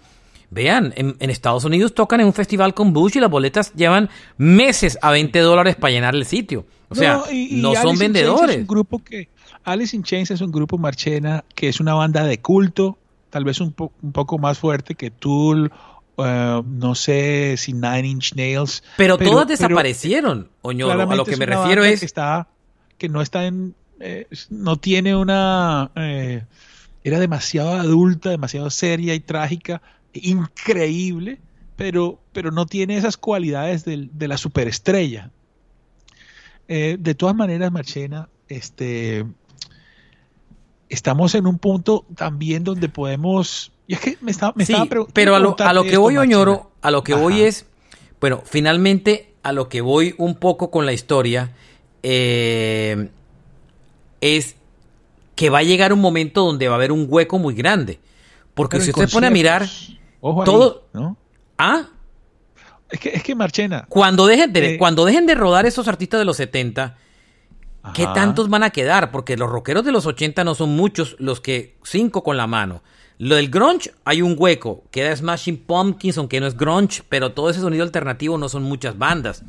[0.54, 4.96] Vean, en, Estados Unidos tocan en un festival con Bush y las boletas llevan meses
[5.02, 6.64] a 20 dólares para llenar el sitio.
[6.88, 8.54] O sea, no, son vendedores.
[8.54, 9.28] Es un grupo que,
[9.64, 12.98] Alice in Chains es un grupo marchena que es una banda de culto,
[13.30, 15.72] tal vez un, un poco más fuerte que Tool,
[16.16, 18.83] uh, no sé si Nine Inch Nails.
[18.96, 21.11] Pero, todas desaparecieron, Oñoro.
[21.11, 22.00] A lo que me refiero es...
[22.00, 22.48] Que, está,
[22.98, 23.74] que no está en...
[24.00, 25.90] Eh, no tiene una...
[25.96, 26.44] Eh,
[27.05, 29.83] era demasiado adulta, demasiado seria y trágica
[30.14, 31.40] increíble,
[31.77, 35.31] pero, pero no tiene esas cualidades de, la superestrella.
[36.68, 39.27] Eh, de todas maneras, Marchena, este,
[40.88, 43.70] estamos en un punto también donde podemos...
[43.86, 44.64] Y es que me estaba, me
[45.12, 47.66] Pero a lo, a lo que voy, Oñoro, a lo que voy es,
[48.20, 51.52] bueno, finalmente a lo que voy un poco con la historia
[52.02, 53.10] eh,
[54.20, 54.56] es
[55.34, 58.00] que va a llegar un momento donde va a haber un hueco muy grande.
[58.54, 59.66] Porque si usted pone a mirar,
[60.20, 61.16] todo, ¿no?
[61.58, 61.88] ¿Ah?
[62.88, 63.86] Es que, es que Marchena.
[63.88, 66.96] Cuando dejen, de, eh, cuando dejen de rodar esos artistas de los 70,
[67.92, 69.10] ¿qué tantos van a quedar?
[69.10, 72.82] Porque los rockeros de los 80 no son muchos, los que cinco con la mano.
[73.18, 74.85] Lo del grunge, hay un hueco.
[74.90, 78.98] Queda Smashing Pumpkins, aunque no es grunge, pero todo ese sonido alternativo no son muchas
[78.98, 79.44] bandas.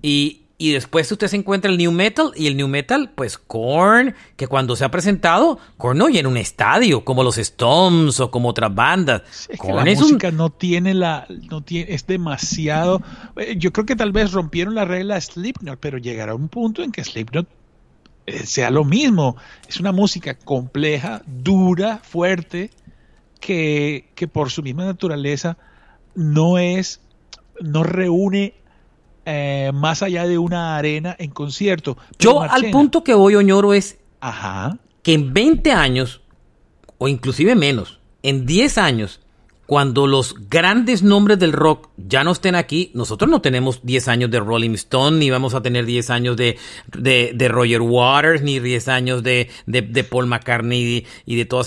[0.00, 4.14] Y, y después usted se encuentra el new metal y el new metal, pues Korn,
[4.36, 8.50] que cuando se ha presentado, Korn no llena un estadio como los Stones o como
[8.50, 9.22] otras bandas.
[9.48, 13.02] es que la música no tiene la, no tiene, es demasiado.
[13.36, 16.82] Eh, yo creo que tal vez rompieron la regla de Slipknot, pero llegará un punto
[16.82, 17.48] en que Slipknot
[18.26, 19.36] eh, sea lo mismo.
[19.68, 22.70] Es una música compleja, dura, fuerte,
[23.40, 25.56] que, que por su misma naturaleza
[26.14, 27.00] no es,
[27.60, 28.54] no reúne
[29.26, 31.96] eh, más allá de una arena en concierto.
[32.18, 33.98] Yo al punto que voy, Oñoro, es
[35.02, 36.20] que en 20 años,
[36.98, 39.20] o inclusive menos, en 10 años,
[39.66, 44.30] cuando los grandes nombres del rock ya no estén aquí, nosotros no tenemos 10 años
[44.30, 46.58] de Rolling Stone, ni vamos a tener 10 años de,
[46.92, 51.62] de, Roger Waters, ni 10 años de, de, Paul McCartney y de, todo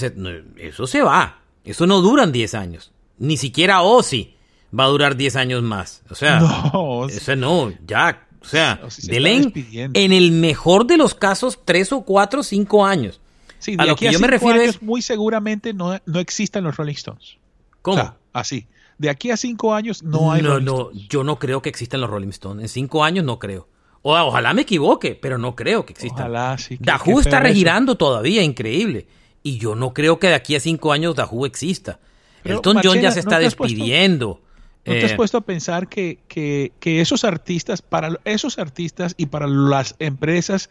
[0.58, 1.43] Eso se va.
[1.64, 2.92] Eso no duran 10 años.
[3.18, 4.36] Ni siquiera Ozzy
[4.78, 6.04] va a durar 10 años más.
[6.10, 6.40] O sea,
[6.74, 8.28] no, ese no, ya.
[8.42, 13.22] O sea, en el mejor de los casos 3 o 4 5 años.
[13.60, 16.96] Sí, a lo que yo me refiero es muy seguramente no, no existan los Rolling
[16.96, 17.38] Stones.
[17.82, 17.96] ¿Cómo?
[17.96, 18.68] O sea, así.
[18.98, 22.10] De aquí a 5 años no hay No, no, yo no creo que existan los
[22.10, 22.64] Rolling Stones.
[22.64, 23.70] En 5 años no creo.
[24.02, 26.32] O, ojalá me equivoque, pero no creo que existan.
[26.32, 26.78] Ojalá, sí.
[26.80, 29.08] Dahu está regirando todavía, increíble.
[29.44, 32.00] Y yo no creo que de aquí a 5 años Dahu exista.
[32.46, 34.42] Elton John ya se está despidiendo.
[34.86, 35.16] ¿No te has eh.
[35.16, 40.70] puesto a pensar que, esos artistas, para esos artistas y para las empresas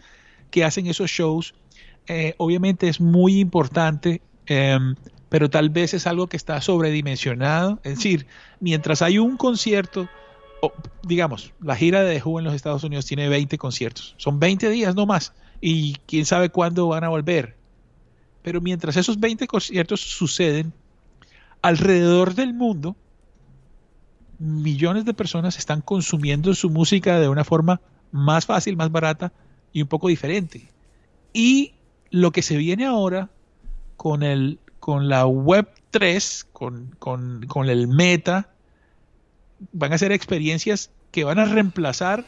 [0.50, 1.54] que hacen esos shows,
[2.08, 4.96] eh, obviamente es muy importante, em,
[5.30, 7.80] pero tal vez es algo que está sobredimensionado.
[7.84, 8.26] Es decir,
[8.60, 10.08] mientras hay un concierto,
[11.02, 14.94] digamos, la gira de Who en los Estados Unidos tiene 20 conciertos, son 20 días
[14.94, 17.56] no más, y quién sabe cuándo van a volver.
[18.42, 20.72] Pero mientras esos 20 conciertos suceden,
[21.62, 22.96] alrededor del mundo,
[24.38, 29.32] millones de personas están consumiendo su música de una forma más fácil, más barata
[29.72, 30.68] y un poco diferente.
[31.32, 31.74] Y
[32.10, 33.30] lo que se viene ahora
[33.96, 38.50] con, el, con la Web 3, con, con, con el Meta,
[39.72, 42.24] van a ser experiencias que van a reemplazar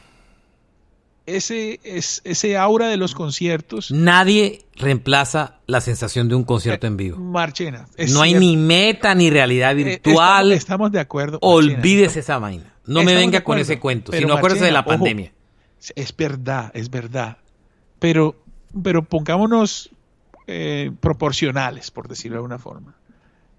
[1.27, 3.91] ese, es, ese aura de los conciertos.
[3.91, 7.19] Nadie reemplaza la sensación de un concierto en vivo.
[7.19, 7.87] Marchena.
[8.09, 10.53] no hay ni meta ni realidad eh, virtual.
[10.53, 11.39] estamos, de acuerdo.
[11.41, 12.75] Olvídese esa vaina.
[12.87, 14.13] No me venga con ese cuento.
[14.13, 15.33] si no acuérdese de la pandemia.
[15.95, 17.39] es verdad, es verdad.
[17.99, 18.37] Pero,
[18.83, 19.91] pero pongámonos
[20.47, 22.95] eh, proporcionales, por decirlo de alguna forma.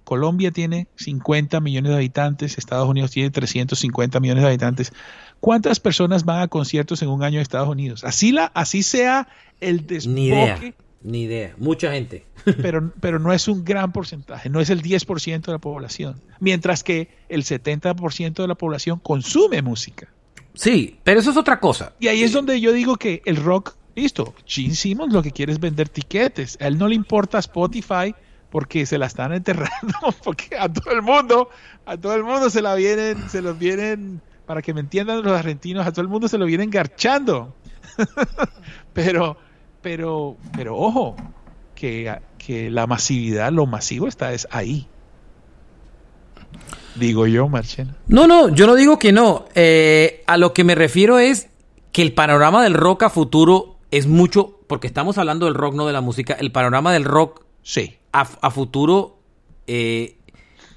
[0.06, 4.94] Colombia tiene 50 millones de habitantes, Estados Unidos tiene 350 millones de habitantes.
[5.42, 8.04] ¿Cuántas personas van a conciertos en un año en Estados Unidos?
[8.06, 9.28] Así, la, así sea
[9.60, 10.14] el desboque.
[10.14, 11.56] Ni idea, ni idea.
[11.58, 12.26] Mucha gente.
[12.62, 16.22] pero, pero no es un gran porcentaje, no es el 10% de la población.
[16.40, 20.08] Mientras que el 70% de la población consume música.
[20.54, 21.94] Sí, pero eso es otra cosa.
[22.00, 25.52] Y ahí es donde yo digo que el rock, listo, Gene Simmons lo que quiere
[25.52, 26.58] es vender tiquetes.
[26.62, 28.14] A él no le importa Spotify
[28.50, 31.50] porque se la están enterrando, porque a todo el mundo,
[31.86, 35.38] a todo el mundo se la vienen, se los vienen para que me entiendan los
[35.38, 37.56] argentinos, a todo el mundo se lo vienen garchando.
[38.94, 39.38] pero,
[39.82, 41.16] pero, pero ojo,
[41.74, 44.88] que, que, la masividad, lo masivo está es ahí.
[46.96, 47.96] Digo yo, Marchena.
[48.08, 49.46] No, no, yo no digo que no.
[49.56, 51.50] Eh, a lo que me refiero es
[51.92, 55.88] que el panorama del rock a futuro es mucho, porque estamos hablando del rock, no
[55.88, 57.98] de la música, el panorama del rock sí.
[58.22, 59.20] A, a futuro,
[59.68, 60.18] eh,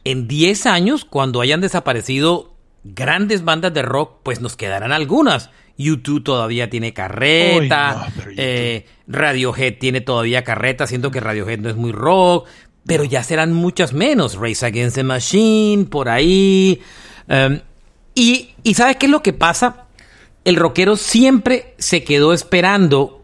[0.04, 5.50] en 10 años, cuando hayan desaparecido grandes bandas de rock, pues nos quedarán algunas.
[5.76, 11.92] YouTube todavía tiene carreta, eh, Radiohead tiene todavía carreta, siento que Radiohead no es muy
[11.92, 12.48] rock,
[12.84, 14.34] pero ya serán muchas menos.
[14.34, 16.80] Race Against the Machine, por ahí.
[17.28, 17.60] Em,
[18.14, 19.86] y, y ¿sabes qué es lo que pasa?
[20.44, 23.22] El rockero siempre se quedó esperando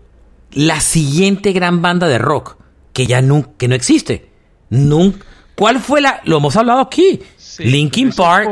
[0.52, 2.56] la siguiente gran banda de rock,
[2.94, 4.30] que ya no, que no existe.
[4.70, 5.26] Nunca.
[5.54, 6.20] ¿Cuál fue la?
[6.24, 7.20] Lo hemos hablado aquí.
[7.58, 8.48] Linkin Park,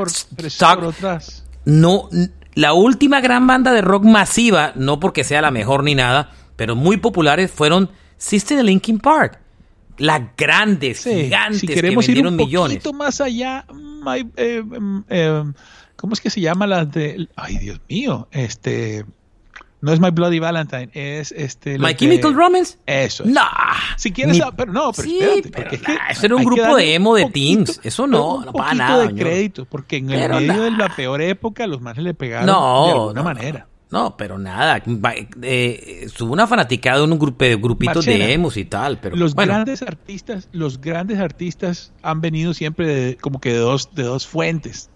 [1.64, 2.08] no,
[2.54, 6.76] la última gran banda de rock masiva, no porque sea la mejor ni nada, pero
[6.76, 9.40] muy populares fueron System de Linkin Park.
[9.98, 12.76] Las grandes, gigantes si queremos que vendieron ir un millones.
[12.78, 13.66] poquito más allá,
[14.36, 15.54] eh, em, em,
[15.96, 17.28] ¿cómo es que se llama las de?
[17.36, 19.04] Ay, Dios mío, este
[19.82, 21.76] no es My Bloody Valentine, es este.
[21.76, 22.78] My Chemical Romance.
[22.86, 23.24] Eso.
[23.26, 23.42] No.
[23.96, 27.16] Si quieres, pero no, pero espérate, porque es que eso era un grupo de emo
[27.16, 27.80] de teens.
[27.82, 29.06] Eso no, un no para nada.
[29.08, 32.86] de crédito, porque en el medio de la peor época los manes le pegaron no,
[32.86, 33.66] de alguna manera.
[33.90, 34.80] No, pero nada.
[35.42, 39.34] Eh, Subo una fanaticada de un grupo de grupitos de emos y tal, pero los
[39.34, 44.28] grandes artistas, los grandes artistas han venido siempre de, como que de dos, de dos
[44.28, 44.90] fuentes.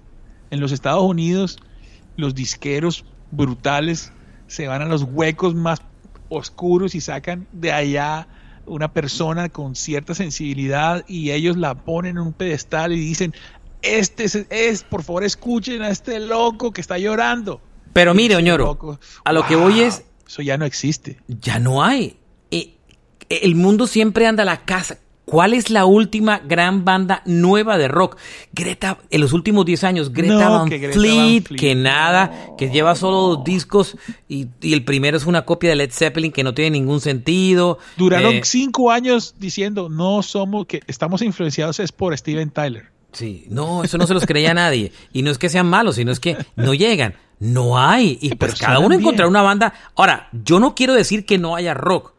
[0.50, 1.58] En los Estados Unidos,
[2.16, 4.12] los disqueros brutales
[4.46, 5.80] se van a los huecos más
[6.28, 8.28] oscuros y sacan de allá
[8.66, 13.34] una persona con cierta sensibilidad y ellos la ponen en un pedestal y dicen,
[13.82, 17.60] este es, por favor escuchen a este loco que está llorando.
[17.92, 20.04] Pero mire, Oñoro, a lo que voy es...
[20.26, 21.20] Eso ya no existe.
[21.28, 22.18] Ya no hay.
[22.50, 22.74] Eh,
[23.28, 24.98] el mundo siempre anda a la casa.
[25.26, 28.16] ¿Cuál es la última gran banda nueva de rock?
[28.52, 33.44] Greta, en los últimos 10 años, Greta, Van, Fleet, que nada, que lleva solo dos
[33.44, 33.96] discos
[34.28, 37.78] y, el primero es una copia de Led Zeppelin que no tiene ningún sentido.
[37.96, 42.92] Duraron 5 eh, cinco años diciendo, no somos, que estamos influenciados es por Steven Tyler.
[43.10, 44.92] Sí, no, eso no se los creía nadie.
[45.12, 47.16] Y no es que sean malos, sino es que no llegan.
[47.40, 48.16] No hay.
[48.20, 49.74] Y pues cada uno encontrará una banda.
[49.96, 52.15] Ahora, yo no quiero decir que no haya rock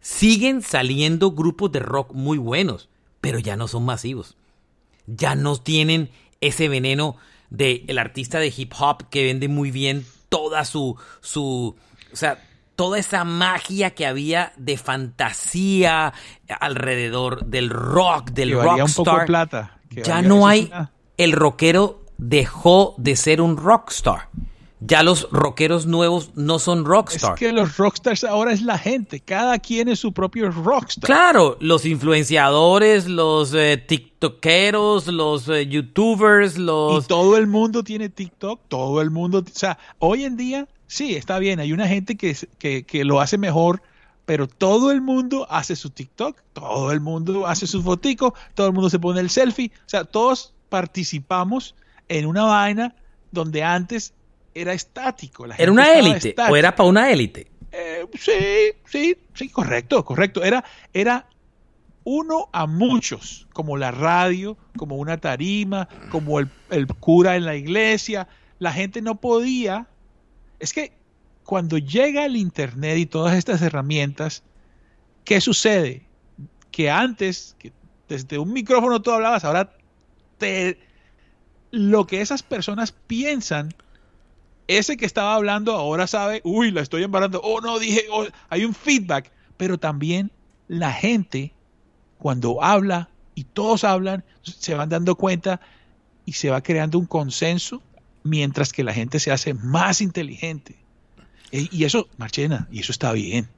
[0.00, 2.88] siguen saliendo grupos de rock muy buenos,
[3.20, 4.36] pero ya no son masivos.
[5.06, 6.10] Ya no tienen
[6.40, 7.16] ese veneno
[7.50, 11.76] del el artista de hip hop que vende muy bien toda su, su,
[12.12, 12.42] o sea,
[12.76, 16.14] toda esa magia que había de fantasía
[16.48, 19.26] alrededor del rock, del rockstar.
[19.26, 19.78] plata.
[19.90, 20.70] ya no hay,
[21.18, 24.28] el rockero dejó de ser un rockstar
[24.80, 27.34] ya los rockeros nuevos no son rockstars.
[27.34, 31.06] Es que los rockstars ahora es la gente, cada quien es su propio rockstar.
[31.06, 37.04] Claro, los influenciadores, los eh, tiktokeros, los eh, youtubers, los...
[37.04, 39.40] Y todo el mundo tiene TikTok, todo el mundo...
[39.40, 43.20] O sea, hoy en día, sí, está bien, hay una gente que, que, que lo
[43.20, 43.82] hace mejor,
[44.24, 48.72] pero todo el mundo hace su TikTok, todo el mundo hace su fotico, todo el
[48.72, 51.74] mundo se pone el selfie, o sea, todos participamos
[52.08, 52.94] en una vaina
[53.32, 54.14] donde antes
[54.54, 55.46] era estático.
[55.56, 57.50] ¿Era una élite o era para una élite?
[57.72, 60.42] Eh, sí, sí, sí, correcto, correcto.
[60.42, 61.28] Era, era
[62.04, 67.54] uno a muchos, como la radio, como una tarima, como el, el cura en la
[67.54, 68.28] iglesia.
[68.58, 69.86] La gente no podía.
[70.58, 70.92] Es que
[71.44, 74.42] cuando llega el Internet y todas estas herramientas,
[75.24, 76.06] ¿qué sucede?
[76.70, 77.72] Que antes, que
[78.08, 79.72] desde un micrófono tú hablabas, ahora
[80.38, 80.78] te,
[81.70, 83.74] lo que esas personas piensan,
[84.68, 88.64] ese que estaba hablando ahora sabe, uy, la estoy embarando, oh no, dije, oh", hay
[88.64, 90.30] un feedback, pero también
[90.68, 91.52] la gente
[92.18, 95.60] cuando habla y todos hablan, se van dando cuenta
[96.24, 97.82] y se va creando un consenso
[98.22, 100.76] mientras que la gente se hace más inteligente.
[101.50, 103.48] Y eso, Marchena, y eso está bien.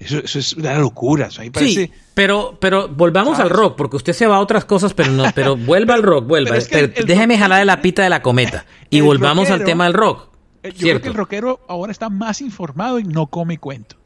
[0.00, 1.28] Eso, es una locura.
[1.30, 5.24] Sí, pero, pero volvamos al rock, porque usted se va a otras cosas, pero no,
[5.34, 6.56] pero vuelva al rock, vuelva.
[7.06, 10.30] déjeme jalar de la pita de la cometa y volvamos al tema del rock.
[10.62, 13.96] Yo creo que el rockero ahora está más informado y no come cuento.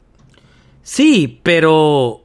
[0.83, 2.23] Sí, pero,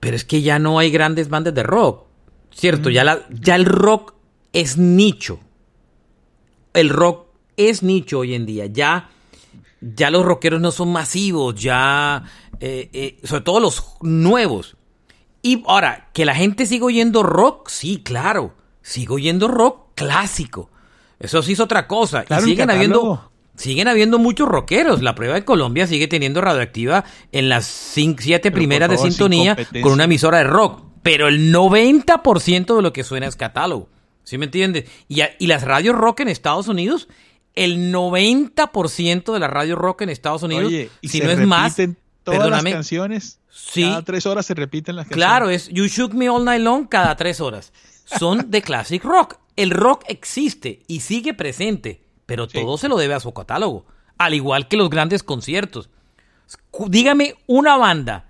[0.00, 2.06] pero es que ya no hay grandes bandas de rock,
[2.52, 2.90] cierto.
[2.90, 4.14] Ya, la, ya el rock
[4.52, 5.38] es nicho.
[6.74, 7.26] El rock
[7.56, 8.66] es nicho hoy en día.
[8.66, 9.10] Ya,
[9.80, 12.24] ya los rockeros no son masivos, ya
[12.60, 14.76] eh, eh, sobre todo los nuevos.
[15.42, 18.54] Y ahora, que la gente siga oyendo rock, sí, claro.
[18.82, 20.70] Sigo oyendo rock clásico.
[21.18, 22.24] Eso sí es otra cosa.
[22.28, 25.02] y siguen habiendo, siguen habiendo muchos rockeros.
[25.02, 30.04] La prueba de Colombia sigue teniendo radioactiva en las siete primeras de sintonía con una
[30.04, 30.84] emisora de rock.
[31.02, 33.88] Pero el 90% de lo que suena es catálogo.
[34.24, 34.90] ¿Sí me entiendes?
[35.08, 37.06] Y, y las radios rock en Estados Unidos,
[37.54, 41.76] el 90% de la radio rock en Estados Unidos, si no es más,
[42.26, 43.82] Todas las canciones, sí.
[43.82, 45.24] cada tres horas se repiten las canciones.
[45.24, 47.72] Claro, es You Shook Me All Night Long cada tres horas.
[48.04, 49.36] Son de classic rock.
[49.54, 53.86] El rock existe y sigue presente, pero todo se lo debe a su catálogo.
[54.18, 55.88] Al igual que los grandes conciertos.
[56.88, 58.28] Dígame una banda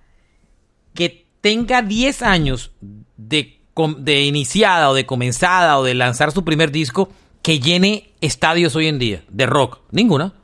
[0.93, 2.73] que tenga 10 años
[3.17, 3.61] de,
[3.99, 7.09] de iniciada o de comenzada o de lanzar su primer disco
[7.41, 9.79] que llene estadios hoy en día de rock.
[9.91, 10.35] Ninguna.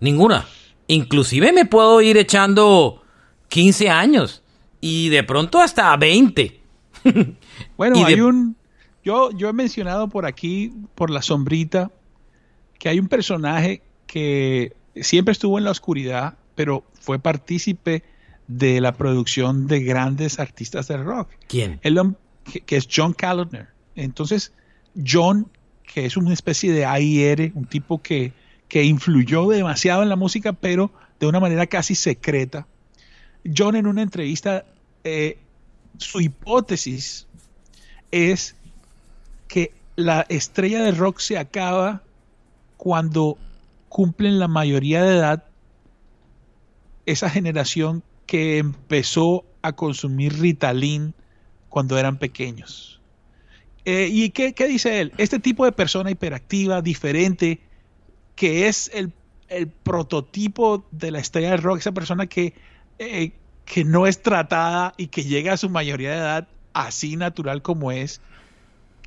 [0.00, 0.46] Ninguna.
[0.86, 3.02] Inclusive me puedo ir echando
[3.48, 4.42] 15 años
[4.80, 6.60] y de pronto hasta 20.
[7.76, 8.56] bueno, hay un...
[9.02, 11.90] Yo, yo he mencionado por aquí, por la sombrita,
[12.78, 18.02] que hay un personaje que siempre estuvo en la oscuridad, pero fue partícipe
[18.46, 21.28] de la producción de grandes artistas de rock.
[21.48, 21.80] ¿Quién?
[21.82, 22.14] El,
[22.50, 23.68] que, que es John Callender.
[23.94, 24.52] Entonces,
[25.06, 25.50] John,
[25.82, 28.32] que es una especie de AIR, un tipo que
[28.74, 32.66] que influyó demasiado en la música, pero de una manera casi secreta.
[33.56, 34.64] John en una entrevista,
[35.04, 35.38] eh,
[35.96, 37.28] su hipótesis
[38.10, 38.56] es
[39.46, 42.02] que la estrella de rock se acaba
[42.76, 43.38] cuando
[43.88, 45.44] cumplen la mayoría de edad
[47.06, 51.14] esa generación que empezó a consumir Ritalin
[51.68, 53.00] cuando eran pequeños.
[53.84, 55.12] Eh, ¿Y qué, qué, dice él?
[55.16, 57.60] Este tipo de persona hiperactiva, diferente,
[58.36, 59.12] que es el,
[59.84, 62.54] prototipo de la estrella del rock, esa persona que,
[62.98, 63.32] eh,
[63.64, 67.92] que no es tratada y que llega a su mayoría de edad así natural como
[67.92, 68.20] es,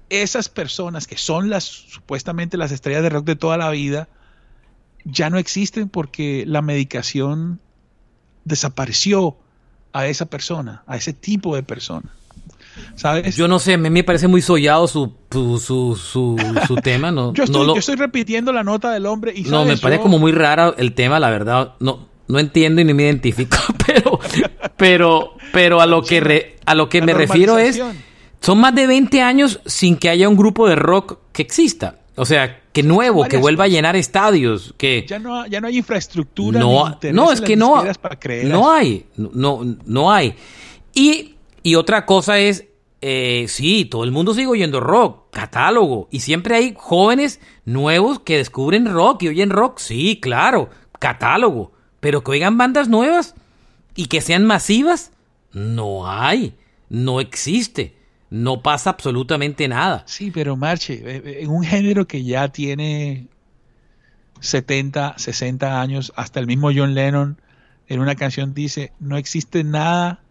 [0.09, 4.07] esas personas que son las supuestamente las estrellas de rock de toda la vida,
[5.03, 7.59] ya no existen porque la medicación
[8.45, 9.37] desapareció
[9.93, 12.13] a esa persona, a ese tipo de persona.
[12.95, 13.35] ¿Sabes?
[13.35, 17.11] Yo no sé, a mí me parece muy sollado su, su, su, tema.
[17.11, 20.75] No, yo, estoy, repitiendo la nota del hombre y No, me parece como muy raro
[20.77, 21.73] el tema, la verdad.
[21.79, 24.19] No, no entiendo y ni me identifico, pero,
[24.75, 27.81] pero, pero a lo que, a lo que me refiero es,
[28.41, 31.99] son más de 20 años sin que haya un grupo de rock que exista.
[32.15, 35.05] O sea, que nuevo, que vuelva a llenar estadios, que...
[35.07, 36.59] Ya no, ya no hay infraestructura.
[36.59, 37.83] No, no es que no,
[38.45, 40.33] no hay, no, no hay.
[40.95, 41.35] Y
[41.67, 42.69] y otra cosa es,
[43.01, 46.07] eh, sí, todo el mundo sigue oyendo rock, catálogo.
[46.11, 49.79] Y siempre hay jóvenes nuevos que descubren rock y oyen rock.
[49.79, 51.73] Sí, claro, catálogo.
[51.99, 53.35] Pero que oigan bandas nuevas
[53.95, 55.11] y que sean masivas,
[55.51, 56.55] no hay,
[56.87, 57.97] no existe.
[58.29, 60.03] No pasa absolutamente nada.
[60.07, 63.27] Sí, pero Marche, eh, eh, en un género que ya tiene
[64.39, 67.41] 70, 60 años, hasta el mismo John Lennon
[67.89, 70.21] en una canción dice, no existe nada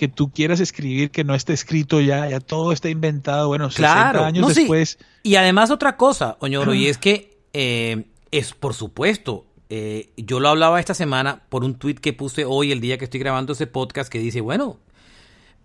[0.00, 4.20] que tú quieras escribir que no esté escrito ya, ya todo está inventado, bueno, claro,
[4.20, 4.98] 60 años después.
[5.22, 10.48] Y además otra cosa, Oñoro, y es que eh, es por supuesto, eh, yo lo
[10.48, 13.66] hablaba esta semana por un tweet que puse hoy, el día que estoy grabando ese
[13.66, 14.78] podcast, que dice, bueno,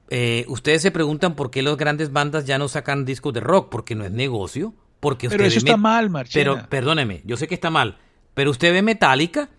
[0.10, 3.70] eh, ustedes se preguntan por qué las grandes bandas ya no sacan discos de rock,
[3.70, 6.56] porque no es negocio, porque Pero eso está mal, Marchena.
[6.56, 8.00] Pero perdóneme, yo sé que está mal,
[8.34, 9.50] pero usted ve Metallica,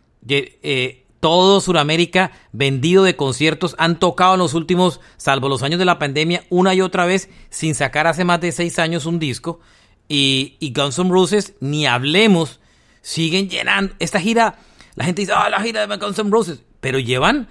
[1.26, 5.98] todo Sudamérica vendido de conciertos han tocado en los últimos, salvo los años de la
[5.98, 9.58] pandemia, una y otra vez sin sacar hace más de seis años un disco.
[10.06, 12.60] Y, y Guns N' Roses, ni hablemos,
[13.02, 13.92] siguen llenando.
[13.98, 14.60] Esta gira,
[14.94, 17.48] la gente dice, ah, la gira de Guns N' Roses, pero llevan,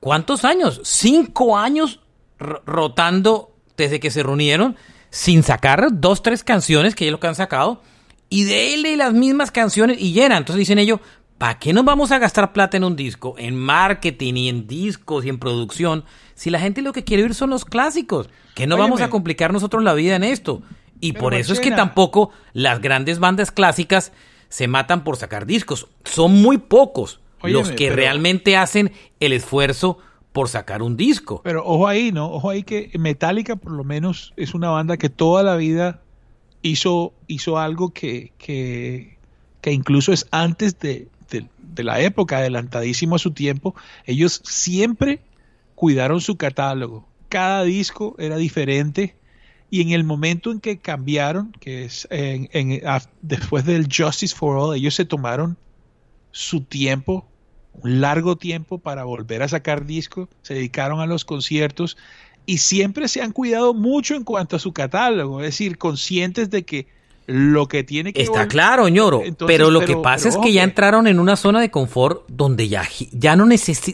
[0.00, 0.82] ¿cuántos años?
[0.84, 2.00] Cinco años
[2.38, 4.76] rotando desde que se reunieron
[5.08, 7.80] sin sacar dos, tres canciones, que es lo que han sacado,
[8.28, 10.40] y de él y las mismas canciones y llenan.
[10.40, 11.00] Entonces dicen ellos,
[11.44, 15.26] ¿para qué nos vamos a gastar plata en un disco, en marketing y en discos
[15.26, 18.30] y en producción, si la gente lo que quiere oír son los clásicos?
[18.54, 20.62] Que no vamos a complicar nosotros la vida en esto.
[21.00, 24.10] Y por eso es que tampoco las grandes bandas clásicas
[24.48, 25.86] se matan por sacar discos.
[26.04, 29.98] Son muy pocos los que realmente hacen el esfuerzo
[30.32, 31.42] por sacar un disco.
[31.44, 32.32] Pero ojo ahí, ¿no?
[32.32, 36.00] Ojo ahí que Metallica por lo menos es una banda que toda la vida
[36.62, 39.18] hizo, hizo algo que, que,
[39.60, 41.08] que incluso es antes de,
[41.74, 43.74] de, la época, adelantadísimo a su tiempo.
[44.04, 45.20] Ellos siempre
[45.74, 47.08] cuidaron su catálogo.
[47.28, 49.16] Cada disco era diferente
[49.70, 52.48] y en el momento en que cambiaron, que es en,
[53.22, 55.56] después del Justice for All, ellos se tomaron
[56.30, 57.26] su tiempo,
[57.72, 61.96] un largo tiempo para volver a sacar discos, se dedicaron a los conciertos
[62.46, 66.64] y siempre se han cuidado mucho en cuanto a su catálogo, es decir, conscientes de
[66.64, 66.86] que
[67.26, 71.06] lo que tiene que está claro ñoro pero lo que pasa es que ya entraron
[71.06, 73.46] en una zona de confort donde ya ya no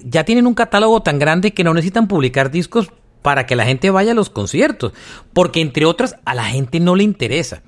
[0.05, 2.91] ya tienen un catálogo tan grande que no necesitan publicar discos
[3.23, 4.93] para que la gente vaya a los conciertos
[5.33, 7.63] porque entre otras a la gente no le interesa.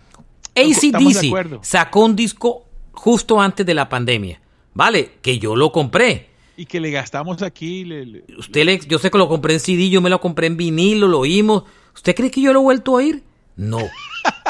[0.54, 4.40] ACDC sacó un disco justo antes de la pandemia
[4.74, 6.28] vale que yo lo compré.
[6.56, 7.86] Y que le gastamos aquí
[8.36, 11.08] usted le, yo sé que lo compré en CD yo me lo compré en vinilo
[11.08, 11.64] lo oímos.
[11.94, 13.22] Usted cree que yo lo he vuelto a oír
[13.56, 13.80] no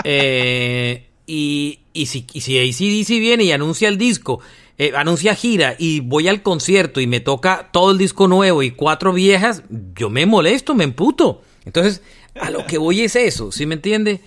[0.05, 4.41] Eh, y, y, si, y si ACDC viene y anuncia el disco,
[4.79, 8.71] eh, anuncia gira y voy al concierto y me toca todo el disco nuevo y
[8.73, 9.63] cuatro viejas,
[9.95, 11.43] yo me molesto, me emputo.
[11.65, 12.03] Entonces,
[12.41, 14.21] a lo que voy es eso, ¿sí me entiende?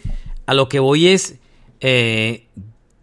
[0.46, 1.36] A lo que voy es,
[1.82, 2.48] eh,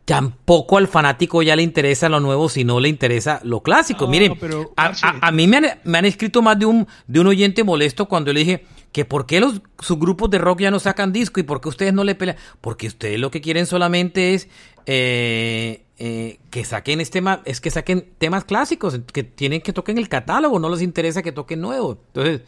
[0.04, 4.08] tampoco al fanático ya le interesa lo nuevo si no le interesa lo clásico.
[4.08, 4.36] Miren,
[4.76, 8.32] a, mí me han, me han, escrito más de un, de un oyente molesto cuando
[8.32, 11.60] le dije, que por qué los subgrupos de rock ya no sacan disco y por
[11.60, 12.36] qué ustedes no le pelean.
[12.60, 14.48] Porque ustedes lo que quieren solamente es
[14.86, 20.08] eh, eh, que saquen este es que saquen temas clásicos, que tienen que toquen el
[20.08, 21.98] catálogo, no les interesa que toquen nuevo.
[22.08, 22.42] Entonces,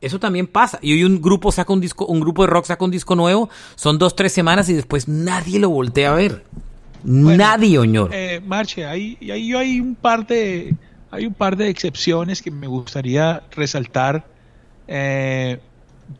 [0.00, 0.78] eso también pasa.
[0.82, 3.48] Y hoy un grupo saca un disco, un grupo de rock saca un disco nuevo,
[3.76, 6.44] son dos, tres semanas y después nadie lo voltea a ver.
[7.04, 8.10] Nadie, oñor.
[8.12, 10.74] Eh, Marche, ahí, ahí hay un par de
[11.14, 14.26] hay un par de excepciones que me gustaría resaltar.
[14.88, 15.60] Eh,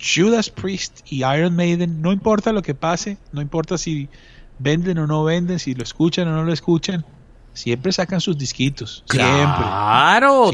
[0.00, 4.08] Judas Priest y Iron Maiden, no importa lo que pase, no importa si
[4.58, 7.04] venden o no venden, si lo escuchan o no lo escuchan,
[7.52, 9.04] siempre sacan sus disquitos.
[9.08, 10.52] Claro,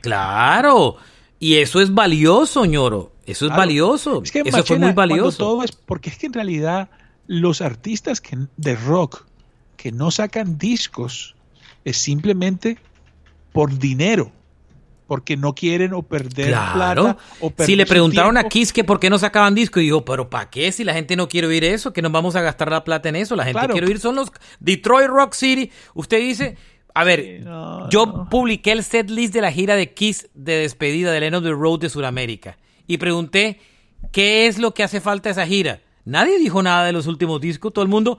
[0.00, 0.96] claro.
[1.38, 3.12] Y eso es valioso, ñoro.
[3.26, 4.22] Eso es valioso.
[4.24, 5.38] Es que eso fue muy valioso.
[5.38, 6.90] Todo es porque es que en realidad
[7.26, 9.27] los artistas que, de rock
[9.78, 11.36] que no sacan discos
[11.84, 12.76] es simplemente
[13.52, 14.32] por dinero
[15.06, 19.08] porque no quieren o perder plata o Si le preguntaron a Kiss que por qué
[19.08, 21.94] no sacaban disco y dijo, pero ¿para qué si la gente no quiere oír eso?
[21.94, 23.34] Que nos vamos a gastar la plata en eso.
[23.34, 25.70] La gente quiere oír son los Detroit Rock City.
[25.94, 26.58] Usted dice,
[26.92, 27.42] a ver,
[27.88, 31.44] yo publiqué el set list de la gira de Kiss de despedida del End of
[31.44, 33.60] the Road de Sudamérica y pregunté,
[34.12, 35.80] ¿qué es lo que hace falta a esa gira?
[36.04, 38.18] Nadie dijo nada de los últimos discos, todo el mundo,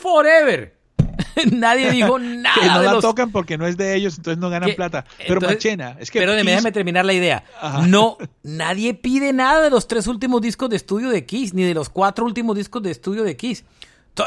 [0.00, 0.77] Forever.
[1.52, 2.54] Nadie dijo nada.
[2.60, 5.04] que no la tocan porque no es de ellos, entonces no ganan plata.
[5.26, 6.18] Pero Machena, es que.
[6.18, 7.44] Pero déjame terminar la idea.
[7.86, 11.74] No, nadie pide nada de los tres últimos discos de estudio de Kiss, ni de
[11.74, 13.64] los cuatro últimos discos de estudio de Kiss.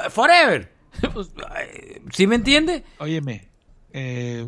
[0.09, 0.71] Forever.
[1.13, 1.29] Pues,
[2.11, 2.83] ¿Sí me entiende?
[2.99, 3.47] Óyeme,
[3.93, 4.45] eh,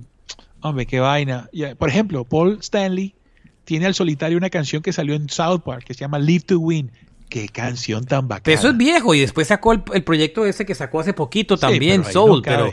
[0.60, 1.50] hombre, qué vaina.
[1.78, 3.16] Por ejemplo, Paul Stanley
[3.64, 6.60] tiene al solitario una canción que salió en South Park que se llama Live to
[6.60, 6.92] Win.
[7.34, 8.54] Qué canción tan bacana.
[8.54, 12.44] eso es viejo y después sacó el, proyecto ese que sacó hace poquito también, Soul,
[12.44, 12.72] pero,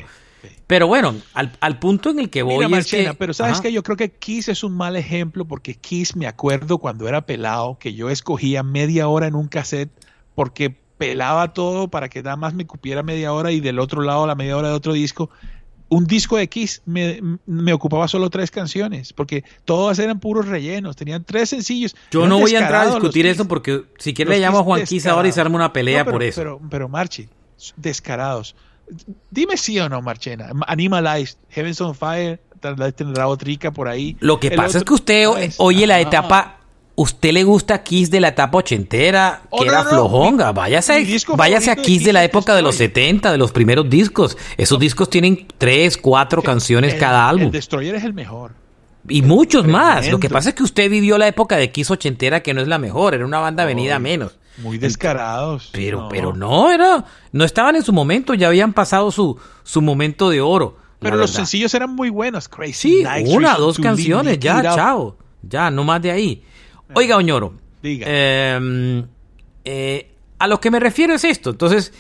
[0.67, 3.97] pero bueno, al, punto en el que voy es que, Pero sabes que yo creo
[3.97, 8.11] que Kiss es un mal ejemplo porque Kiss me acuerdo cuando era pelado que yo
[8.11, 9.89] escogía media hora en un cassette
[10.35, 14.27] porque pelaba todo para que nada más me cupiera media hora y del otro lado
[14.27, 15.31] la media hora de otro disco
[15.91, 20.97] un disco de Kiss me, me, ocupaba solo tres canciones, porque todas eran puros rellenos,
[20.97, 21.95] tenían tres sencillos.
[22.11, 24.85] Yo no voy a entrar a discutir eso porque si quiere le llamo a Juan
[24.85, 26.41] Kiss ahora y se arma una pelea por eso.
[26.41, 27.29] Pero, pero Marchi,
[27.77, 28.55] descarados.
[29.31, 30.51] Dime sí o no, Marchena.
[30.67, 32.41] Animalize, Heavens on Fire,
[32.95, 34.17] tendrá otrica por ahí.
[34.21, 35.27] Lo que pasa es que usted
[35.59, 36.60] oye la etapa
[37.01, 40.53] ¿Usted le gusta Kiss de la etapa ochentera, que oh, era flojonga?
[40.53, 44.37] Váyase, váyase a Kiss de la época de los 70, de los primeros discos.
[44.59, 47.47] Esos discos tienen tres, cuatro canciones cada álbum.
[47.47, 48.53] El Destroyer es el mejor.
[49.09, 50.11] Y muchos más.
[50.11, 52.69] Lo que pasa es que usted vivió la época de Kiss ochentera, que no es
[52.69, 54.37] la mejor, era una banda venida menos.
[54.59, 55.71] Muy descarados.
[55.73, 56.09] Pero, no.
[56.11, 60.43] pero no, era, no estaban en su momento, ya habían pasado su, su momento de
[60.43, 60.77] oro.
[60.99, 62.75] Pero los sencillos eran muy buenos, Crazy.
[62.75, 65.17] Sí, una, dos canciones, ya, chao.
[65.43, 66.45] Ya, no más de ahí.
[66.95, 67.55] Oiga, Oñoro.
[67.83, 68.07] Diga.
[68.09, 69.05] Eh,
[69.65, 71.51] eh, a lo que me refiero es esto.
[71.51, 71.93] Entonces,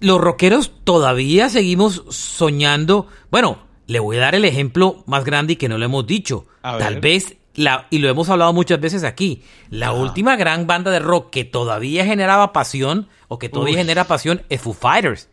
[0.00, 3.08] los rockeros todavía seguimos soñando.
[3.30, 6.46] Bueno, le voy a dar el ejemplo más grande y que no lo hemos dicho.
[6.62, 10.98] Tal vez, la, y lo hemos hablado muchas veces aquí, la última gran banda de
[10.98, 15.28] rock que todavía generaba pasión o que todavía genera pasión es Foo Fighters.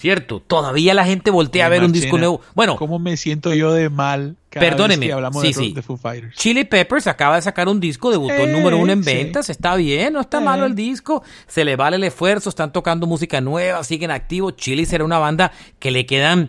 [0.00, 0.40] ¿Cierto?
[0.40, 2.40] Todavía la gente voltea a ver un disco nuevo.
[2.54, 5.98] Bueno, ¿cómo me siento yo de mal cada perdóneme, vez que hablamos de, de, Foo
[5.98, 6.34] Fighters?
[6.36, 10.22] Chili Peppers acaba de sacar un disco, debutó número uno en ventas, está bien, no
[10.22, 14.56] está malo el disco, se le vale el esfuerzo, están tocando música nueva, siguen activos.
[14.56, 16.48] Chili será una banda que le quedan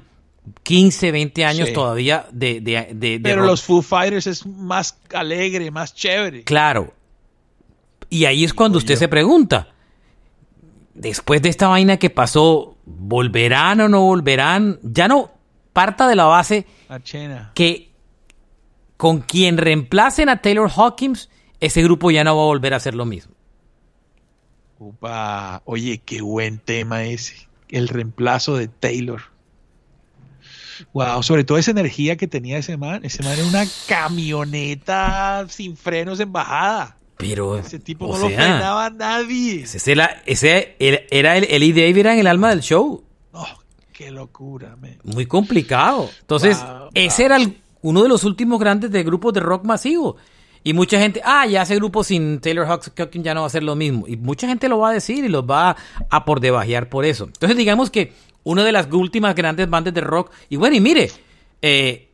[0.64, 5.94] 15, 20 años todavía de, de, de Pero los Foo Fighters es más alegre, más
[5.94, 6.46] chévere.
[6.46, 6.94] Claro.
[8.10, 9.68] Y ahí es cuando usted se pregunta,
[10.94, 14.80] después de esta vaina que pasó, ¿volverán o no volverán?
[14.84, 15.32] Ya no
[15.74, 16.66] parta de la base
[17.54, 17.92] que
[18.98, 21.30] con quien reemplacen a Taylor Hawkins,
[21.60, 23.34] ese grupo ya no va a volver a hacer lo mismo.
[24.78, 29.22] Upa, oye, qué buen tema ese, el reemplazo de Taylor.
[30.94, 33.06] Wow, sobre todo esa energía que tenía ese man.
[33.06, 36.98] Ese man era una camioneta sin frenos en bajada.
[37.22, 39.64] Pero ese tipo no lo frenaba nadie.
[39.64, 43.04] Ese era, ese era el Eddie David era en el alma del show.
[43.32, 43.48] Oh,
[43.94, 44.98] qué locura, man.
[45.04, 46.10] Muy complicado.
[46.22, 46.58] Entonces,
[46.94, 47.38] ese era
[47.82, 50.18] uno de los últimos grandes de grupos de rock masivo.
[50.64, 53.64] Y mucha gente, ah, ya ese grupo sin Taylor Hawkins ya no va a ser
[53.64, 54.08] lo mismo.
[54.08, 55.76] Y mucha gente lo va a decir y los va
[56.10, 57.26] a por debajear por eso.
[57.26, 58.14] Entonces, digamos que
[58.44, 60.32] una de las últimas grandes bandas de rock.
[60.50, 61.12] Y bueno, y mire,
[61.62, 62.11] eh,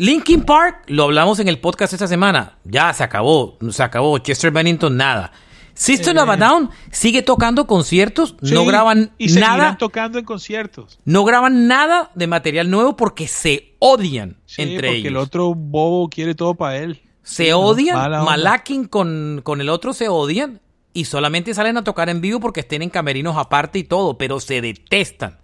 [0.00, 2.56] Linkin Park, lo hablamos en el podcast esta semana.
[2.62, 4.16] Ya se acabó, se acabó.
[4.18, 5.32] Chester Bennington, nada.
[5.74, 6.36] System of a eh.
[6.36, 9.76] Down sigue tocando conciertos, no graban y nada.
[9.76, 11.00] tocando en conciertos.
[11.04, 14.98] No graban nada de material nuevo porque se odian entre ellos.
[14.98, 17.02] Porque el otro bobo quiere todo para él.
[17.24, 20.60] Se odian, Malakin con, con el otro se odian
[20.92, 24.38] y solamente salen a tocar en vivo porque estén en camerinos aparte y todo, pero
[24.38, 25.38] se detestan.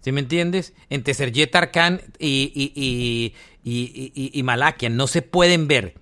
[0.00, 0.74] ¿Sí me entiendes?
[0.90, 3.34] Entre Sergei Tarkan y, y, y,
[3.68, 5.94] y, Malakian no se pueden ver.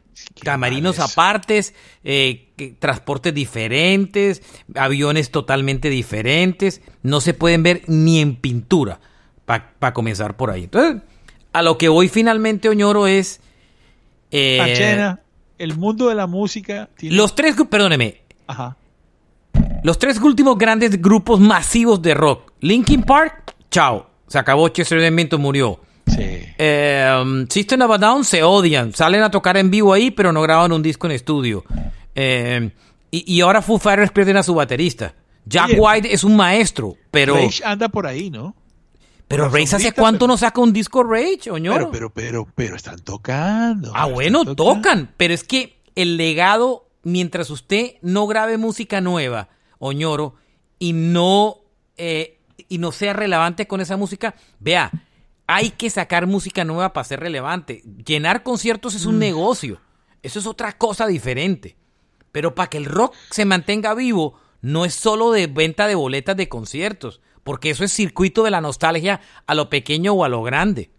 [0.42, 4.42] Camarinos apartes, eh, transportes diferentes,
[4.74, 9.00] aviones totalmente diferentes, no se pueden ver ni en pintura,
[9.44, 10.64] para comenzar por ahí.
[10.64, 11.02] Entonces,
[11.52, 13.40] a lo que voy finalmente, Oñoro, es...
[14.30, 15.14] Eh,
[15.58, 16.88] el mundo de la música...
[17.00, 18.22] Los tres, perdóneme.
[18.46, 18.76] Ajá.
[19.82, 22.52] Los tres últimos grandes grupos masivos de rock.
[22.60, 24.10] Linkin Park, chao.
[24.26, 25.80] Se acabó, Chester Bennington murió.
[26.16, 26.42] Sí.
[26.58, 28.94] Eh, System of a Down se odian.
[28.94, 31.64] Salen a tocar en vivo ahí, pero no graban un disco en estudio.
[32.14, 32.70] Eh,
[33.10, 35.14] y, ahora Foo Fighters pierden a su baterista.
[35.44, 37.34] Jack White es un maestro, pero...
[37.34, 38.56] Rage anda por ahí, ¿no?
[39.28, 41.90] Pero Rage hace cuánto no saca un disco Rage, oñoro.
[41.90, 43.92] Pero, pero, pero, pero están tocando.
[43.94, 45.12] Ah, bueno, tocan.
[45.16, 49.48] Pero es que el legado, mientras usted no grabe música nueva,
[49.78, 50.34] oñoro,
[50.78, 51.58] y no
[51.96, 52.38] eh,
[52.68, 54.90] y no sea relevante con esa música, vea,
[55.46, 57.82] hay que sacar música nueva para ser relevante.
[58.04, 59.20] Llenar conciertos es un mm.
[59.20, 59.80] negocio.
[60.22, 61.76] Eso es otra cosa diferente.
[62.32, 66.36] Pero para que el rock se mantenga vivo, no es solo de venta de boletas
[66.36, 70.42] de conciertos, porque eso es circuito de la nostalgia a lo pequeño o a lo
[70.42, 70.90] grande.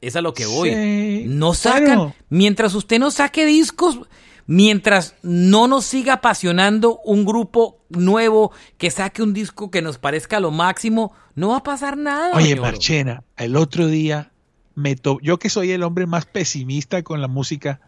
[0.00, 1.24] Es a lo que voy.
[1.26, 4.00] No sacan, mientras usted no saque discos,
[4.46, 10.40] Mientras no nos siga apasionando un grupo nuevo que saque un disco que nos parezca
[10.40, 12.36] lo máximo, no va a pasar nada.
[12.36, 14.30] Oye, Marchena, el otro día,
[14.74, 17.80] me yo que soy el hombre más pesimista con la música,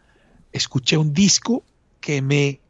[0.53, 1.63] escuché un disco
[2.01, 2.61] que me,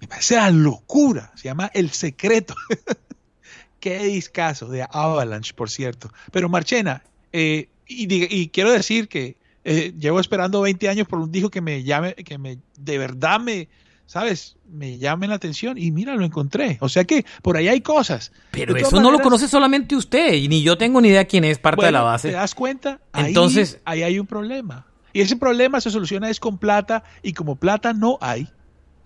[0.00, 1.32] me parece la locura.
[1.34, 2.54] Se llama El Secreto.
[3.80, 6.10] Qué discazo de Avalanche, por cierto.
[6.32, 11.50] Pero Marchena, eh, y, quiero decir que eh, llevo esperando 20 años por un disco
[11.50, 13.68] que me llame, que me de verdad me,
[14.06, 14.56] ¿sabes?
[14.68, 16.78] Me llame la atención y mira, lo encontré.
[16.80, 18.32] O sea que por ahí hay cosas.
[18.50, 21.58] Pero eso no lo conoce solamente usted y ni yo tengo ni idea quién es
[21.58, 22.28] parte de la base.
[22.28, 23.00] ¿Te das cuenta?
[23.14, 24.86] Entonces, ahí hay un problema.
[25.12, 28.48] Y ese problema se soluciona es con plata y como plata no hay,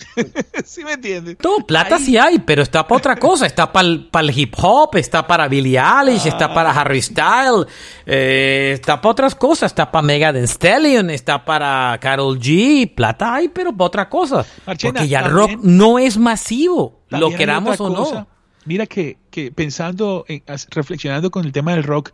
[0.64, 1.36] ¿Sí me entiendes?
[1.42, 3.46] No, plata sí hay, pero está para otra cosa.
[3.46, 7.66] Está para el, hip hop, está para Billie Eilish, está para Harry Styles,
[8.06, 9.72] eh, está para otras cosas.
[9.72, 12.94] Está para Megan Stallion, está para Carol G.
[12.94, 14.44] Plata hay, pero para otra cosa.
[14.64, 18.26] Porque ya el rock no es masivo, lo queramos o no.
[18.64, 20.26] Mira que, que pensando,
[20.70, 22.12] reflexionando con el tema del rock,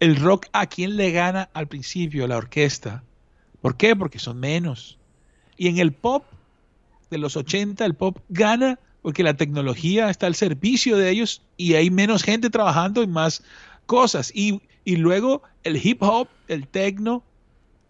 [0.00, 3.02] el rock a quién le gana al principio, la orquesta
[3.64, 3.96] ¿Por qué?
[3.96, 4.98] Porque son menos.
[5.56, 6.26] Y en el pop
[7.14, 11.74] de los 80, el pop gana porque la tecnología está al servicio de ellos y
[11.74, 13.42] hay menos gente trabajando en más
[13.86, 14.32] cosas.
[14.34, 17.22] Y, y luego el hip hop, el techno,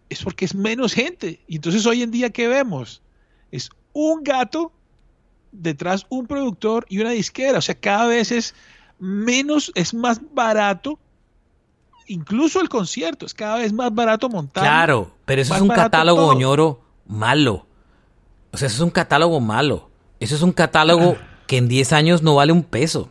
[0.09, 1.39] es porque es menos gente.
[1.47, 3.01] Y entonces hoy en día, ¿qué vemos?
[3.51, 4.71] Es un gato
[5.51, 7.57] detrás un productor y una disquera.
[7.57, 8.53] O sea, cada vez es
[8.99, 10.99] menos, es más barato.
[12.07, 14.63] Incluso el concierto es cada vez más barato montar.
[14.63, 17.65] Claro, pero eso es un catálogo ñoro malo.
[18.55, 19.89] O sea, eso es un catálogo malo.
[20.21, 23.09] Eso es un catálogo que en 10 años no vale un peso.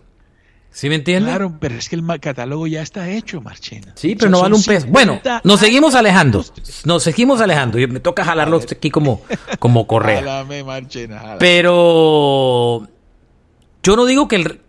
[0.70, 1.28] ¿Sí me entiendes?
[1.28, 3.92] Claro, pero es que el catálogo ya está hecho, Marchena.
[3.95, 4.86] Sí, pero no vale un peso.
[4.88, 6.42] Bueno, nos seguimos alejando.
[6.84, 7.78] Nos seguimos alejando.
[7.78, 9.20] Y me toca jalarlo aquí como,
[9.59, 10.20] como correa.
[10.20, 12.88] Jálame, Marchena, Pero
[13.82, 14.61] yo no digo que el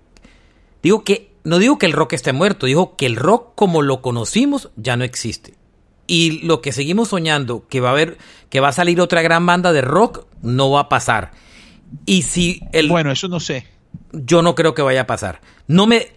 [0.83, 4.01] digo que no digo que el rock esté muerto, digo que el rock como lo
[4.01, 5.53] conocimos ya no existe.
[6.07, 8.17] Y lo que seguimos soñando que va a haber
[8.49, 11.31] que va a salir otra gran banda de rock no va a pasar.
[12.05, 13.75] Y si el Bueno, eso no sé
[14.11, 15.41] yo no creo que vaya a pasar.
[15.67, 16.07] No me.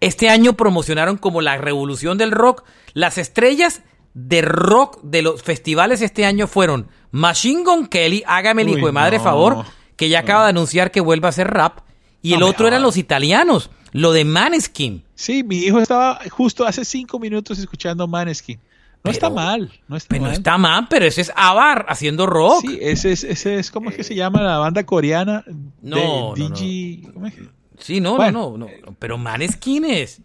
[0.00, 2.64] Este año promocionaron como la revolución del rock.
[2.94, 3.82] Las estrellas
[4.14, 8.92] de rock de los festivales este año fueron Machine Gun Kelly, hágame el hijo de
[8.92, 9.64] madre favor,
[9.96, 11.80] que ya acaba de anunciar que vuelve a hacer rap.
[12.22, 15.04] Y el otro eran los italianos, lo de Maneskin.
[15.14, 18.60] Sí, mi hijo estaba justo hace cinco minutos escuchando Maneskin.
[19.04, 20.32] No está mal, no está pero mal.
[20.32, 22.60] está mal, pero ese es Avar haciendo rock.
[22.62, 25.44] Sí, ese es, ese es ¿cómo es que se llama la banda coreana?
[25.82, 27.34] No, de, DG, ¿cómo es?
[27.78, 28.68] Sí, no, no, no, no,
[28.98, 30.20] pero Maneskin es.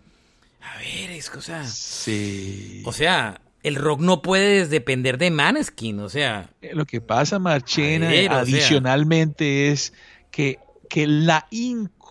[0.62, 1.64] A ver, es cosa.
[1.66, 2.82] Sí.
[2.86, 6.50] O sea, el rock no puede depender de Maneskin, o sea.
[6.62, 9.94] Eh, lo que pasa, Marchena, adicionalmente es
[10.32, 10.60] que,
[10.90, 11.48] que la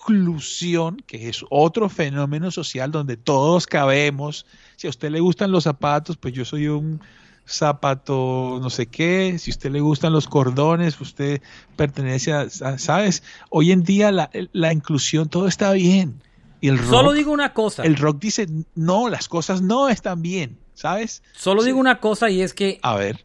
[0.03, 4.47] inclusión, que es otro fenómeno social donde todos cabemos,
[4.77, 7.01] si a usted le gustan los zapatos, pues yo soy un
[7.47, 11.43] zapato no sé qué, si a usted le gustan los cordones, usted
[11.77, 13.23] pertenece a, ¿sabes?
[13.51, 16.23] Hoy en día la, la, inclusión, todo está bien.
[16.61, 17.83] Y el rock, Solo digo una cosa.
[17.83, 21.23] El rock dice, no, las cosas no están bien, ¿sabes?
[21.33, 22.79] Solo digo una cosa y es que...
[22.83, 23.25] A ver.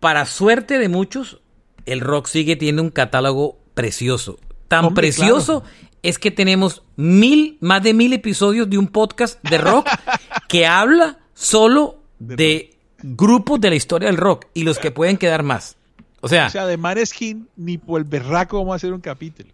[0.00, 1.40] Para suerte de muchos,
[1.84, 4.38] el rock sigue teniendo un catálogo precioso.
[4.68, 5.62] Tan precioso
[6.02, 9.88] es que tenemos mil, más de mil episodios de un podcast de rock
[10.48, 15.42] que habla solo de, grupos de la historia del rock y los que pueden quedar
[15.42, 15.76] más.
[16.20, 19.50] O sea, o sea de Maneskin ni por el berraco vamos a hacer un capítulo.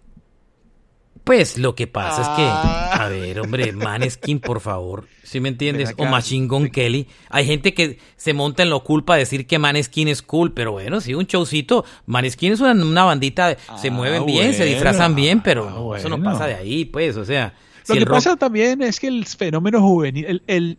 [1.25, 3.05] Pues lo que pasa es que, ah.
[3.05, 5.95] a ver, hombre, Maneskin, por favor, si me entiendes?
[5.97, 7.07] O Machine Gun Kelly.
[7.29, 11.01] Hay gente que se monta en lo culpa decir que Maneskin es cool, pero bueno,
[11.01, 11.85] sí, un showcito.
[12.07, 16.21] Maneskin es una, bandita, se ah, mueven bien, se disfrazan bien, pero ah, eso no
[16.21, 17.55] pasa de ahí, pues, o sea.
[17.89, 20.79] Lo que pasa también es que el fenómeno juvenil, el, el,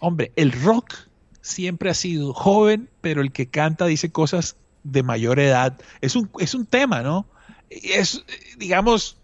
[0.00, 0.94] hombre, el rock
[1.40, 5.80] siempre ha sido joven, pero el que canta dice cosas de mayor edad.
[6.00, 7.26] Es un, es un tema, ¿no?
[7.70, 8.24] Es,
[8.56, 9.18] digamos,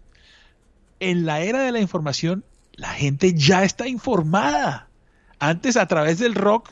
[1.01, 4.87] en la era de la información, la gente ya está informada.
[5.39, 6.69] Antes a través del rock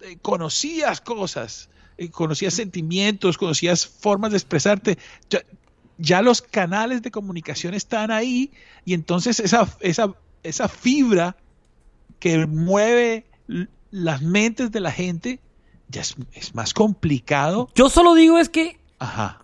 [0.00, 1.68] eh, conocías cosas,
[1.98, 4.98] eh, conocías sentimientos, conocías formas de expresarte.
[5.98, 8.52] Ya, los canales de comunicación están ahí
[8.86, 11.36] y entonces esa, esa, esa fibra
[12.18, 13.26] que mueve
[13.90, 15.40] las mentes de la gente
[15.88, 17.68] ya es, más complicado.
[17.74, 18.78] Yo solo digo es que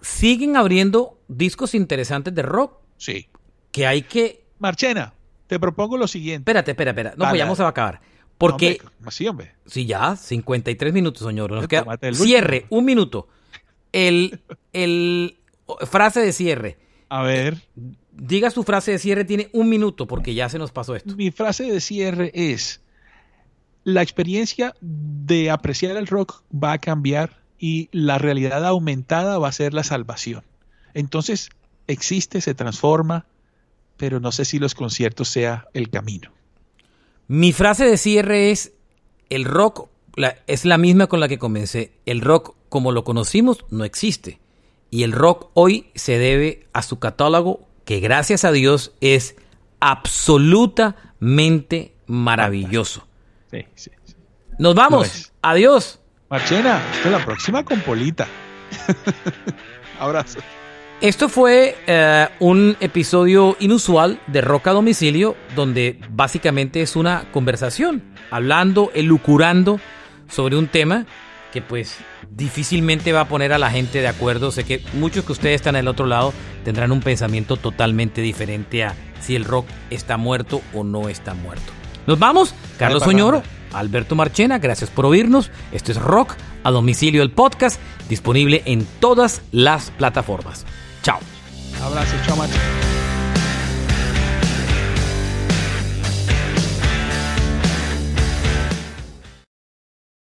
[0.01, 2.78] siguen abriendo discos interesantes de rock.
[2.97, 3.28] Sí
[3.72, 4.44] que hay que...
[4.58, 5.14] Marchena,
[5.48, 6.42] te propongo lo siguiente.
[6.42, 7.14] Espérate, espera, espera.
[7.16, 8.00] No, pues ya no se va a acabar.
[8.38, 8.80] Porque...
[9.10, 9.54] sí, hombre.
[9.66, 11.50] Sí, ya, 53 minutos, señor.
[11.50, 11.84] Nos queda...
[12.12, 13.26] Cierre, un minuto.
[13.90, 14.40] El,
[14.72, 15.38] el...
[15.90, 16.78] Frase de cierre.
[17.08, 17.58] A ver.
[18.12, 21.16] Diga su frase de cierre, tiene un minuto, porque ya se nos pasó esto.
[21.16, 22.82] Mi frase de cierre es,
[23.84, 29.52] la experiencia de apreciar el rock va a cambiar y la realidad aumentada va a
[29.52, 30.44] ser la salvación.
[30.94, 31.50] Entonces,
[31.86, 33.26] existe, se transforma,
[34.03, 36.32] pero no sé si los conciertos sea el camino.
[37.28, 38.72] Mi frase de cierre es,
[39.30, 39.88] el rock
[40.48, 41.92] es la misma con la que comencé.
[42.05, 44.40] El rock como lo conocimos no existe.
[44.90, 49.36] Y el rock hoy se debe a su catálogo que gracias a Dios es
[49.78, 53.07] absolutamente maravilloso.
[53.53, 53.92] Sí, sí,
[54.59, 55.30] Nos vamos.
[55.42, 56.00] Adiós.
[56.28, 58.26] Marchena, hasta la próxima con Polita.
[60.00, 60.40] Abrazo.
[61.03, 68.05] Esto fue eh, un episodio inusual de Roca a Domicilio, donde básicamente es una conversación,
[68.30, 69.80] hablando, elucurando
[70.28, 71.05] sobre un tema
[71.53, 71.96] que pues
[72.30, 74.53] difícilmente va a poner a la gente de acuerdo.
[74.53, 76.32] Sé que muchos que ustedes están al otro lado
[76.64, 81.72] tendrán un pensamiento totalmente diferente a si el rock está muerto o no está muerto.
[82.07, 83.42] Nos vamos, Carlos Soñoro,
[83.72, 85.50] Alberto Marchena, gracias por oírnos.
[85.72, 90.64] Esto es Rock a domicilio el podcast, disponible en todas las plataformas.
[91.03, 91.20] Chao.
[91.84, 93.11] Abrazo, chao, macho.